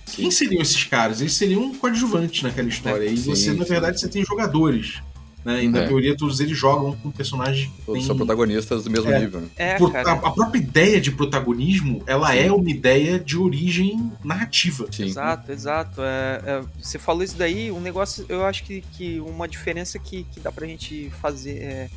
[0.05, 0.23] Sim.
[0.23, 1.19] quem seriam esses caras?
[1.19, 3.05] Eles seriam coadjuvantes naquela história.
[3.05, 5.01] É, e você, na verdade, você tem jogadores.
[5.43, 5.63] Né?
[5.63, 5.87] E na é.
[5.87, 8.07] teoria todos eles jogam com personagens que Todos tem...
[8.07, 9.19] são protagonistas do mesmo é.
[9.19, 9.41] nível.
[9.41, 9.47] Né?
[9.57, 12.39] É, a, a, própria ideia de protagonismo, ela Sim.
[12.39, 14.85] é uma ideia de origem narrativa.
[14.91, 15.05] Sim.
[15.05, 16.01] Exato, exato.
[16.01, 20.25] É, é, você falou isso daí, um negócio, eu acho que, que uma diferença que,
[20.31, 21.89] que dá pra gente fazer, é,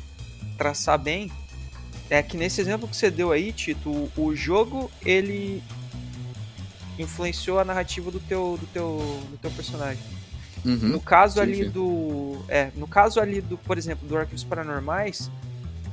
[0.57, 1.31] traçar bem,
[2.09, 5.61] é que nesse exemplo que você deu aí, Tito, o, o jogo, ele
[6.97, 10.01] influenciou a narrativa do teu, do teu, do teu personagem.
[10.65, 10.89] Uhum.
[10.89, 11.69] No caso sim, ali sim.
[11.69, 12.43] do.
[12.47, 15.29] É, no caso ali do, por exemplo, do Arquivos Paranormais,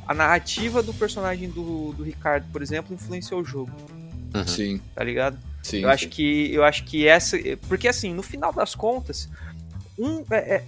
[0.08, 3.72] a narrativa do personagem do, do Ricardo, por exemplo, influenciou o jogo.
[4.34, 4.46] Uhum.
[4.46, 4.80] Sim.
[4.94, 5.38] Tá ligado?
[5.62, 5.86] Sim, eu sim.
[5.86, 7.36] acho que eu acho que essa
[7.68, 9.28] porque assim no final das contas
[9.96, 10.64] um é, é,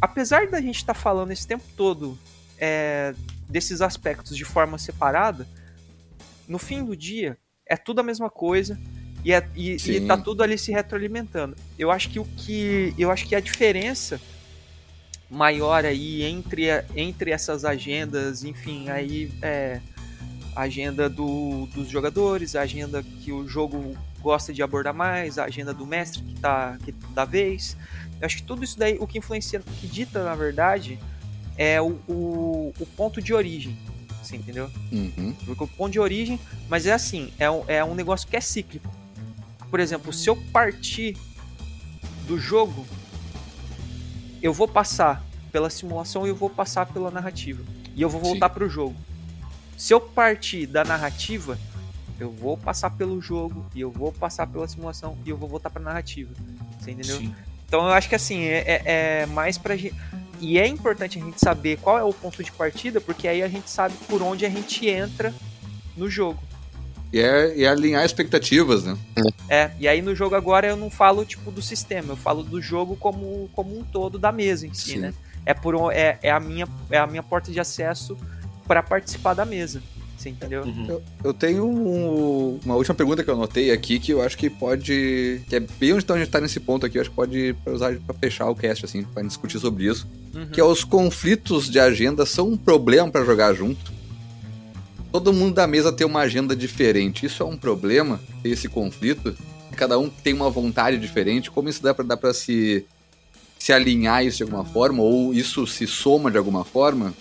[0.00, 2.18] apesar da gente estar tá falando esse tempo todo
[2.56, 3.14] é,
[3.48, 5.46] desses aspectos de forma separada
[6.48, 8.78] no fim do dia é tudo a mesma coisa
[9.28, 11.54] e, é, e, e tá tudo ali se retroalimentando.
[11.78, 12.94] Eu acho que o que.
[12.96, 14.18] Eu acho que a diferença
[15.28, 19.82] maior aí entre, entre essas agendas, enfim, aí é
[20.56, 25.44] a agenda do, dos jogadores, a agenda que o jogo gosta de abordar mais, a
[25.44, 27.76] agenda do mestre que tá que da vez.
[28.18, 30.98] Eu acho que tudo isso daí, o que influencia, o que dita, na verdade,
[31.58, 33.76] é o, o, o ponto de origem.
[34.22, 34.70] Você entendeu?
[34.90, 35.36] Uhum.
[35.44, 38.88] Porque o ponto de origem, mas é assim, é é um negócio que é cíclico
[39.70, 41.16] por exemplo, se eu partir
[42.26, 42.86] do jogo,
[44.42, 47.62] eu vou passar pela simulação e eu vou passar pela narrativa.
[47.94, 48.94] E eu vou voltar para o jogo.
[49.76, 51.58] Se eu partir da narrativa,
[52.18, 55.70] eu vou passar pelo jogo e eu vou passar pela simulação e eu vou voltar
[55.70, 56.32] para narrativa.
[56.78, 57.18] Você entendeu?
[57.18, 57.34] Sim.
[57.66, 58.82] Então eu acho que assim, é, é,
[59.22, 59.94] é mais pra gente.
[60.40, 63.48] E é importante a gente saber qual é o ponto de partida, porque aí a
[63.48, 65.34] gente sabe por onde a gente entra
[65.96, 66.40] no jogo.
[67.12, 68.96] E é, e é alinhar expectativas, né?
[69.48, 72.60] É, e aí no jogo agora eu não falo tipo do sistema, eu falo do
[72.60, 74.98] jogo como, como um todo da mesa em si, Sim.
[74.98, 75.14] né?
[75.46, 78.16] É, por, é, é, a minha, é a minha porta de acesso
[78.66, 79.82] para participar da mesa.
[80.18, 80.64] Você entendeu?
[80.64, 80.86] Uhum.
[80.88, 84.50] Eu, eu, tenho um, uma última pergunta que eu anotei aqui que eu acho que
[84.50, 85.40] pode.
[85.48, 87.96] que é bem onde a gente tá nesse ponto aqui, eu acho que pode usar
[88.00, 90.08] para fechar o cast, assim, pra discutir sobre isso.
[90.34, 90.48] Uhum.
[90.48, 93.97] Que é os conflitos de agenda são um problema para jogar junto
[95.12, 97.26] todo mundo da mesa tem uma agenda diferente.
[97.26, 99.36] Isso é um problema, esse conflito?
[99.76, 101.50] Cada um tem uma vontade diferente.
[101.50, 102.84] Como isso dá pra, dá pra se,
[103.58, 105.02] se alinhar isso de alguma forma?
[105.02, 107.14] Ou isso se soma de alguma forma?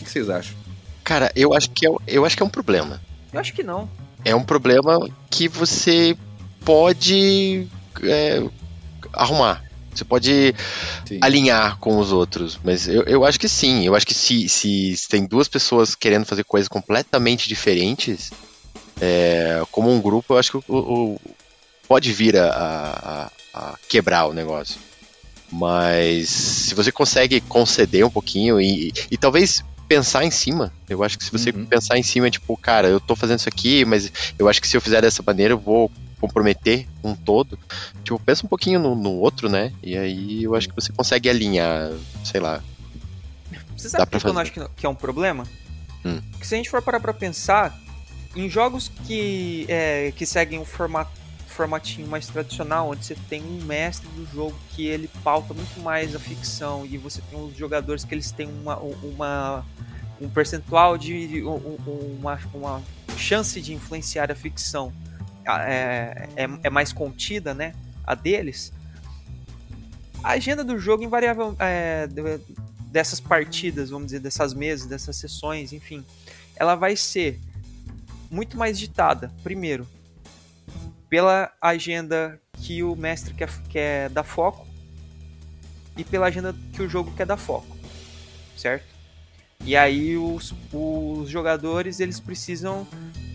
[0.00, 0.56] O que vocês acham?
[1.04, 3.00] Cara, eu acho que é, eu acho que é um problema.
[3.32, 3.88] Eu acho que não.
[4.24, 6.16] É um problema que você
[6.64, 7.66] pode
[8.02, 8.42] é,
[9.12, 9.64] arrumar.
[9.94, 10.54] Você pode
[11.06, 11.18] sim.
[11.20, 13.84] alinhar com os outros, mas eu, eu acho que sim.
[13.84, 18.30] Eu acho que se, se, se tem duas pessoas querendo fazer coisas completamente diferentes,
[19.00, 21.20] é, como um grupo, eu acho que o, o
[21.86, 24.80] pode vir a, a, a, quebrar o negócio.
[25.50, 30.72] Mas se você consegue conceder um pouquinho e, e talvez pensar em cima.
[30.88, 31.66] Eu acho que se você uhum.
[31.66, 34.74] pensar em cima, tipo, cara, eu tô fazendo isso aqui, mas eu acho que se
[34.74, 35.90] eu fizer dessa maneira, eu vou
[36.22, 37.58] comprometer um todo,
[38.04, 39.72] tipo, pensa um pouquinho no, no outro, né?
[39.82, 41.90] E aí eu acho que você consegue alinhar,
[42.22, 42.62] sei lá.
[43.76, 45.44] Você sabe por que eu não acho que é um problema?
[46.04, 46.20] Hum.
[46.38, 47.76] Que se a gente for parar pra pensar,
[48.36, 51.10] em jogos que, é, que seguem um formato,
[51.48, 56.14] formatinho mais tradicional, onde você tem um mestre do jogo que ele pauta muito mais
[56.14, 59.64] a ficção e você tem os jogadores que eles têm uma, uma
[60.20, 62.82] um percentual de uma, uma
[63.16, 64.92] chance de influenciar a ficção
[65.46, 67.74] é, é, é, mais contida, né?
[68.04, 68.72] A deles.
[70.22, 72.08] A agenda do jogo invariável é,
[72.92, 76.04] dessas partidas, vamos dizer, dessas mesas, dessas sessões, enfim,
[76.54, 77.40] ela vai ser
[78.30, 79.86] muito mais ditada, primeiro,
[81.08, 84.66] pela agenda que o mestre quer, quer dar foco
[85.96, 87.76] e pela agenda que o jogo quer dar foco,
[88.56, 88.86] certo?
[89.64, 92.86] E aí os, os jogadores eles precisam,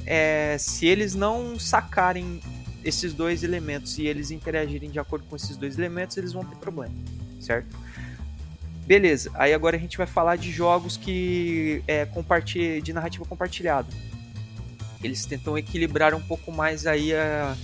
[0.07, 2.39] é, se eles não sacarem
[2.83, 6.55] esses dois elementos e eles interagirem de acordo com esses dois elementos, eles vão ter
[6.55, 6.95] problema,
[7.41, 7.75] certo?
[8.85, 13.89] Beleza, aí agora a gente vai falar de jogos que é compartilha, de narrativa compartilhada.
[15.03, 17.57] Eles tentam equilibrar um pouco mais aí a,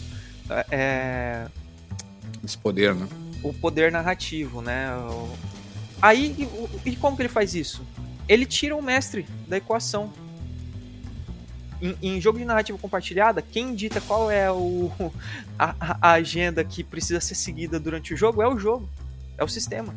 [0.49, 1.47] a, é,
[2.43, 3.07] esse poder, né?
[3.41, 4.89] O poder narrativo, né?
[6.01, 6.49] Aí,
[6.85, 7.81] e como que ele faz isso?
[8.27, 10.11] Ele tira o mestre da equação.
[11.83, 14.89] Em, em jogo de narrativa compartilhada, quem dita qual é o,
[15.59, 18.87] a, a agenda que precisa ser seguida durante o jogo é o jogo,
[19.37, 19.93] é o sistema.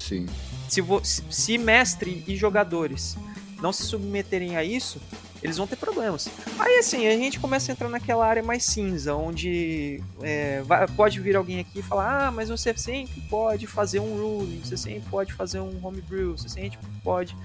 [0.00, 0.26] Sim.
[0.68, 0.82] Se,
[1.30, 3.16] se mestre e jogadores
[3.62, 5.00] não se submeterem a isso,
[5.42, 6.28] eles vão ter problemas.
[6.58, 11.20] Aí assim, a gente começa a entrar naquela área mais cinza, onde é, vai, pode
[11.20, 15.08] vir alguém aqui e falar: ah, mas você sempre pode fazer um ruling, você sempre
[15.10, 17.36] pode fazer um homebrew, você sempre pode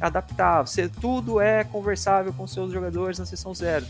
[0.00, 3.86] adaptar, você, tudo é conversável com seus jogadores na sessão zero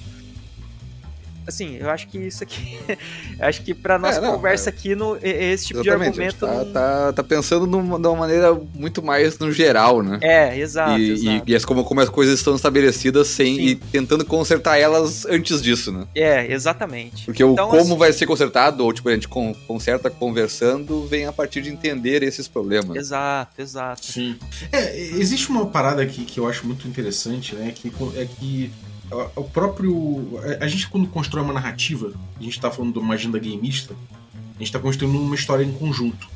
[1.48, 2.78] assim, eu acho que isso aqui.
[3.40, 6.46] acho que pra nossa é, não, conversa é, aqui, no, esse tipo de argumento.
[6.46, 6.72] Tá, não...
[6.72, 10.18] tá, tá, pensando numa, de uma maneira muito mais no geral, né?
[10.22, 10.98] É, exato.
[10.98, 11.50] E, exato.
[11.50, 13.56] e, e como, como as coisas estão estabelecidas sem.
[13.56, 13.62] Sim.
[13.62, 16.06] E tentando consertar elas antes disso, né?
[16.14, 17.24] É, exatamente.
[17.24, 21.26] Porque então, o como assim, vai ser consertado, ou tipo, a gente conserta conversando, vem
[21.26, 22.96] a partir de entender esses problemas.
[22.96, 24.04] Exato, exato.
[24.04, 24.36] Sim.
[24.70, 27.72] É, existe uma parada aqui que eu acho muito interessante, né?
[27.74, 28.70] Que é que
[29.10, 30.38] o próprio.
[30.60, 33.94] A gente, quando constrói uma narrativa, a gente está falando de uma agenda gameista,
[34.34, 36.28] a gente está construindo uma história em conjunto.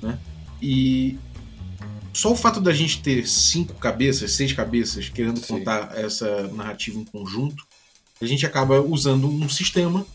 [0.00, 0.18] Né?
[0.62, 1.18] E
[2.12, 5.58] só o fato da gente ter cinco cabeças, seis cabeças, querendo Sim.
[5.58, 7.66] contar essa narrativa em conjunto,
[8.22, 10.06] a gente acaba usando um sistema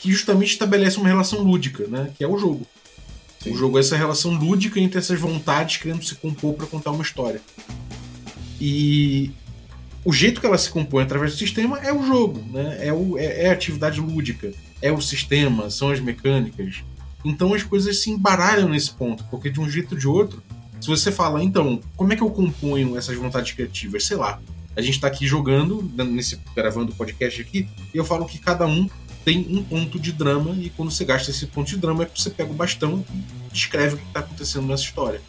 [0.00, 2.12] que justamente estabelece uma relação lúdica, né?
[2.16, 2.66] que é o jogo.
[3.40, 3.52] Sim.
[3.52, 7.02] O jogo é essa relação lúdica entre essas vontades querendo se compor para contar uma
[7.02, 7.42] história.
[8.60, 9.30] E
[10.04, 12.78] o jeito que ela se compõe através do sistema é o jogo, né?
[12.80, 16.82] é, o, é, é a atividade lúdica, é o sistema, são as mecânicas.
[17.24, 20.42] Então as coisas se embaralham nesse ponto, porque de um jeito ou de outro,
[20.80, 24.06] se você fala, então, como é que eu componho essas vontades criativas?
[24.06, 24.40] Sei lá,
[24.76, 28.66] a gente está aqui jogando, nesse, gravando o podcast aqui, e eu falo que cada
[28.66, 28.88] um
[29.24, 32.20] tem um ponto de drama, e quando você gasta esse ponto de drama, é que
[32.20, 35.20] você pega o bastão e descreve o que está acontecendo nessa história.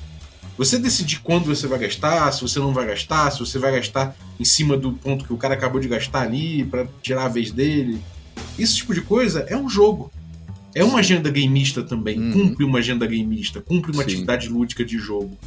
[0.60, 4.14] Você decidir quando você vai gastar, se você não vai gastar, se você vai gastar
[4.38, 7.50] em cima do ponto que o cara acabou de gastar ali para tirar a vez
[7.50, 7.98] dele.
[8.58, 10.12] Esse tipo de coisa é um jogo.
[10.76, 12.20] É uma agenda gameista também.
[12.20, 12.34] Hum.
[12.34, 14.10] Cumpre uma agenda gameista, cumpre uma Sim.
[14.10, 15.38] atividade lúdica de jogo.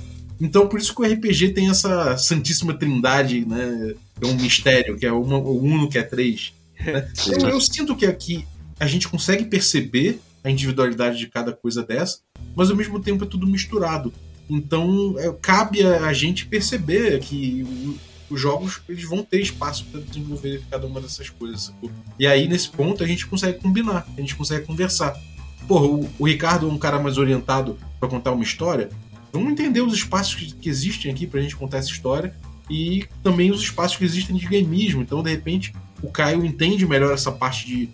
[0.40, 3.94] Então, por isso que o RPG tem essa santíssima trindade, né?
[4.18, 6.54] É um mistério, que é uma, o Uno, que é três.
[6.80, 7.06] Né?
[7.28, 8.46] Então, eu sinto que aqui
[8.80, 12.20] a gente consegue perceber a individualidade de cada coisa dessa,
[12.56, 14.10] mas ao mesmo tempo é tudo misturado.
[14.48, 20.62] Então, é, cabe a, gente perceber que os jogos eles vão ter espaço para desenvolver
[20.70, 21.62] cada uma dessas coisas.
[21.62, 21.90] Sacou?
[22.18, 25.18] E aí, nesse ponto, a gente consegue combinar, a gente consegue conversar.
[25.66, 28.90] Porra, o, o Ricardo é um cara mais orientado para contar uma história.
[29.32, 32.34] Vamos entender os espaços que, que existem aqui para a gente contar essa história
[32.68, 35.02] e também os espaços que existem de gameismo.
[35.02, 35.72] Então, de repente,
[36.02, 37.88] o Caio entende melhor essa parte de,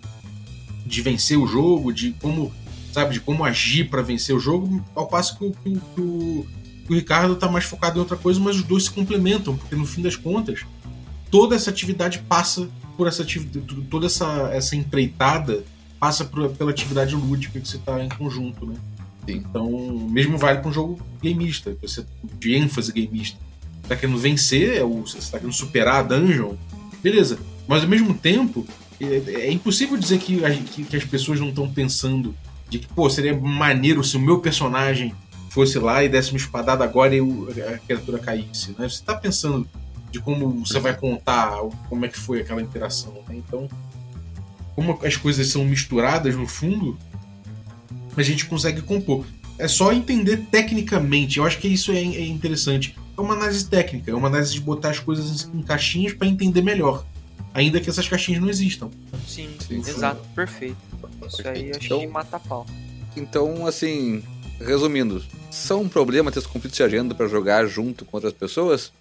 [0.85, 2.51] de vencer o jogo, de como
[2.91, 3.13] sabe?
[3.13, 6.47] De como agir para vencer o jogo, ao passo que, que, que, o,
[6.85, 9.75] que o Ricardo está mais focado em outra coisa, mas os dois se complementam, porque
[9.75, 10.65] no fim das contas,
[11.29, 13.25] toda essa atividade passa por essa
[13.89, 15.63] toda essa, essa empreitada
[15.99, 18.75] passa por, pela atividade lúdica que você está em conjunto, né?
[19.25, 19.43] Sim.
[19.49, 19.69] Então,
[20.09, 22.05] mesmo vale para um jogo gameista, você
[22.39, 23.37] de ênfase gameista.
[23.81, 26.55] Você tá querendo vencer, é você está querendo superar a dungeon,
[27.03, 27.37] beleza.
[27.67, 28.65] Mas ao mesmo tempo,
[28.99, 30.39] é, é impossível dizer que,
[30.71, 32.33] que, que as pessoas não estão pensando
[32.69, 35.13] de que, pô, seria maneiro se o meu personagem
[35.49, 37.19] fosse lá e desse uma espadada agora e
[37.61, 38.87] a criatura caísse, né?
[38.87, 39.67] Você tá pensando
[40.11, 43.35] de como você vai contar como é que foi aquela interação, né?
[43.35, 43.67] Então,
[44.75, 46.97] como as coisas são misturadas no fundo,
[48.15, 49.25] a gente consegue compor.
[49.57, 52.95] É só entender tecnicamente, eu acho que isso é, é interessante.
[53.17, 56.61] É uma análise técnica, é uma análise de botar as coisas em caixinhas para entender
[56.61, 57.03] melhor
[57.53, 58.89] ainda que essas caixinhas não existam.
[59.27, 60.77] Sim, Sim exato, perfeito.
[61.27, 62.65] Isso aí achei então, mata pau.
[63.15, 64.23] Então, assim,
[64.59, 68.91] resumindo, são um problema ter os conflitos de agenda para jogar junto com outras pessoas?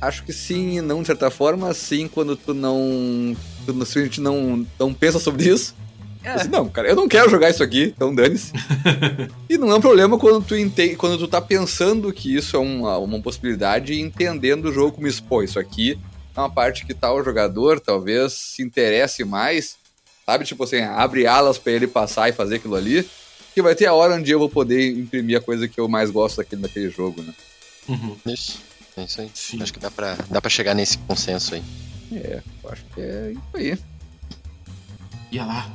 [0.00, 1.72] Acho que sim e não, de certa forma.
[1.74, 3.36] Sim, quando tu não.
[3.66, 5.74] Tu, se a gente não, não pensa sobre isso.
[6.22, 6.30] É.
[6.30, 8.52] Assim, não, cara, eu não quero jogar isso aqui, então dane-se.
[9.48, 12.58] e não é um problema quando tu, entende, quando tu tá pensando que isso é
[12.58, 15.44] uma, uma possibilidade e entendendo o jogo como expor.
[15.44, 15.98] Isso aqui
[16.38, 19.76] é uma parte que tal jogador talvez se interesse mais,
[20.24, 20.44] sabe?
[20.44, 23.08] Tipo assim, abre alas para ele passar e fazer aquilo ali,
[23.54, 26.10] que vai ter a hora onde eu vou poder imprimir a coisa que eu mais
[26.10, 27.34] gosto daquele, daquele jogo, né?
[27.88, 28.16] Uhum.
[28.26, 28.60] Isso.
[28.96, 29.30] É isso aí.
[29.34, 29.62] Sim.
[29.62, 31.62] Acho que dá pra, dá pra chegar nesse consenso aí.
[32.12, 33.78] É, eu acho que é isso aí.
[35.32, 35.70] Ia lá.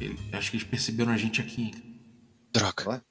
[0.00, 1.72] Ele- acho que eles perceberam a gente aqui.
[2.52, 3.02] Droga.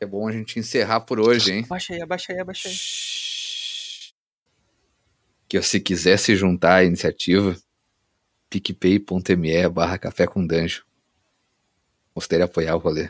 [0.00, 1.62] É bom a gente encerrar por hoje, hein?
[1.66, 2.74] Abaixa aí, abaixa aí, abaixa aí.
[5.60, 7.56] Que se quiser se juntar à iniciativa,
[8.50, 10.84] picpay.me barra café com danjo.
[12.14, 13.08] Gostaria de apoiar o rolê.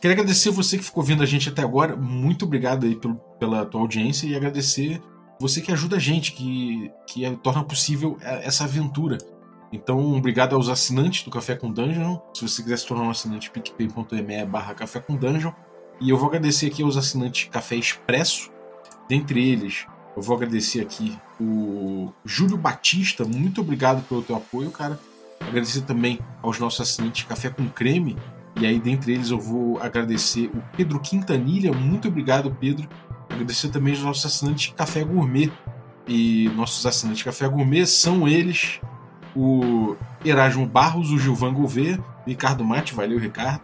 [0.00, 1.96] Queria agradecer você que ficou vendo a gente até agora.
[1.96, 5.00] Muito obrigado aí pelo- pela tua audiência e agradecer
[5.40, 9.16] você que ajuda a gente, que, que é- torna possível é, essa aventura.
[9.72, 12.18] Então, obrigado aos assinantes do Café com Dungeon.
[12.34, 15.52] Se você quiser se tornar um assinante, picpay.me barra Café com Dungeon.
[16.00, 18.50] E eu vou agradecer aqui aos assinantes Café Expresso.
[19.10, 23.24] Dentre eles, eu vou agradecer aqui o Júlio Batista.
[23.24, 25.00] Muito obrigado pelo teu apoio, cara.
[25.40, 28.16] Agradecer também aos nossos assinantes Café com Creme.
[28.60, 31.72] E aí, dentre eles, eu vou agradecer o Pedro Quintanilha.
[31.72, 32.88] Muito obrigado, Pedro.
[33.28, 35.50] Agradecer também aos nossos assinantes Café Gourmet.
[36.06, 38.80] E nossos assinantes Café Gourmet são eles:
[39.34, 43.62] o Erasmo Barros, o Gilvan Gouveia, Ricardo Mate, valeu, Ricardo.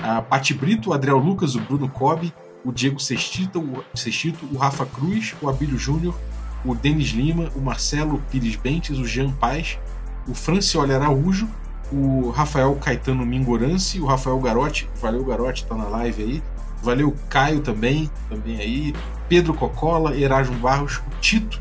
[0.00, 2.34] A Pati Brito, o Adriel Lucas, o Bruno Cobb,
[2.64, 6.18] o Diego Sextito, o, Sextito, o Rafa Cruz, o Abílio Júnior,
[6.64, 9.78] o Denis Lima, o Marcelo Pires Bentes, o Jean Paz,
[10.26, 11.48] o Francioli Araújo,
[11.92, 16.42] o Rafael Caetano Mingorance, o Rafael Garotti, valeu Garotti, tá na live aí.
[16.82, 18.94] Valeu Caio também, também aí.
[19.28, 21.60] Pedro Cocola, Erasmo Barros, o Tito,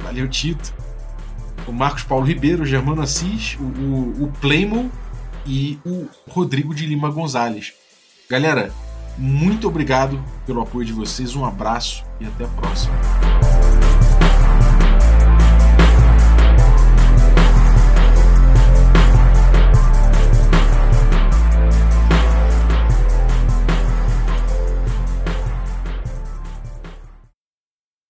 [0.00, 0.74] valeu Tito.
[1.66, 4.90] O Marcos Paulo Ribeiro, o Germano Assis, o, o, o
[5.46, 7.72] e o Rodrigo de Lima Gonzalez.
[8.28, 8.72] Galera,
[9.16, 12.94] muito obrigado pelo apoio de vocês, um abraço e até a próxima.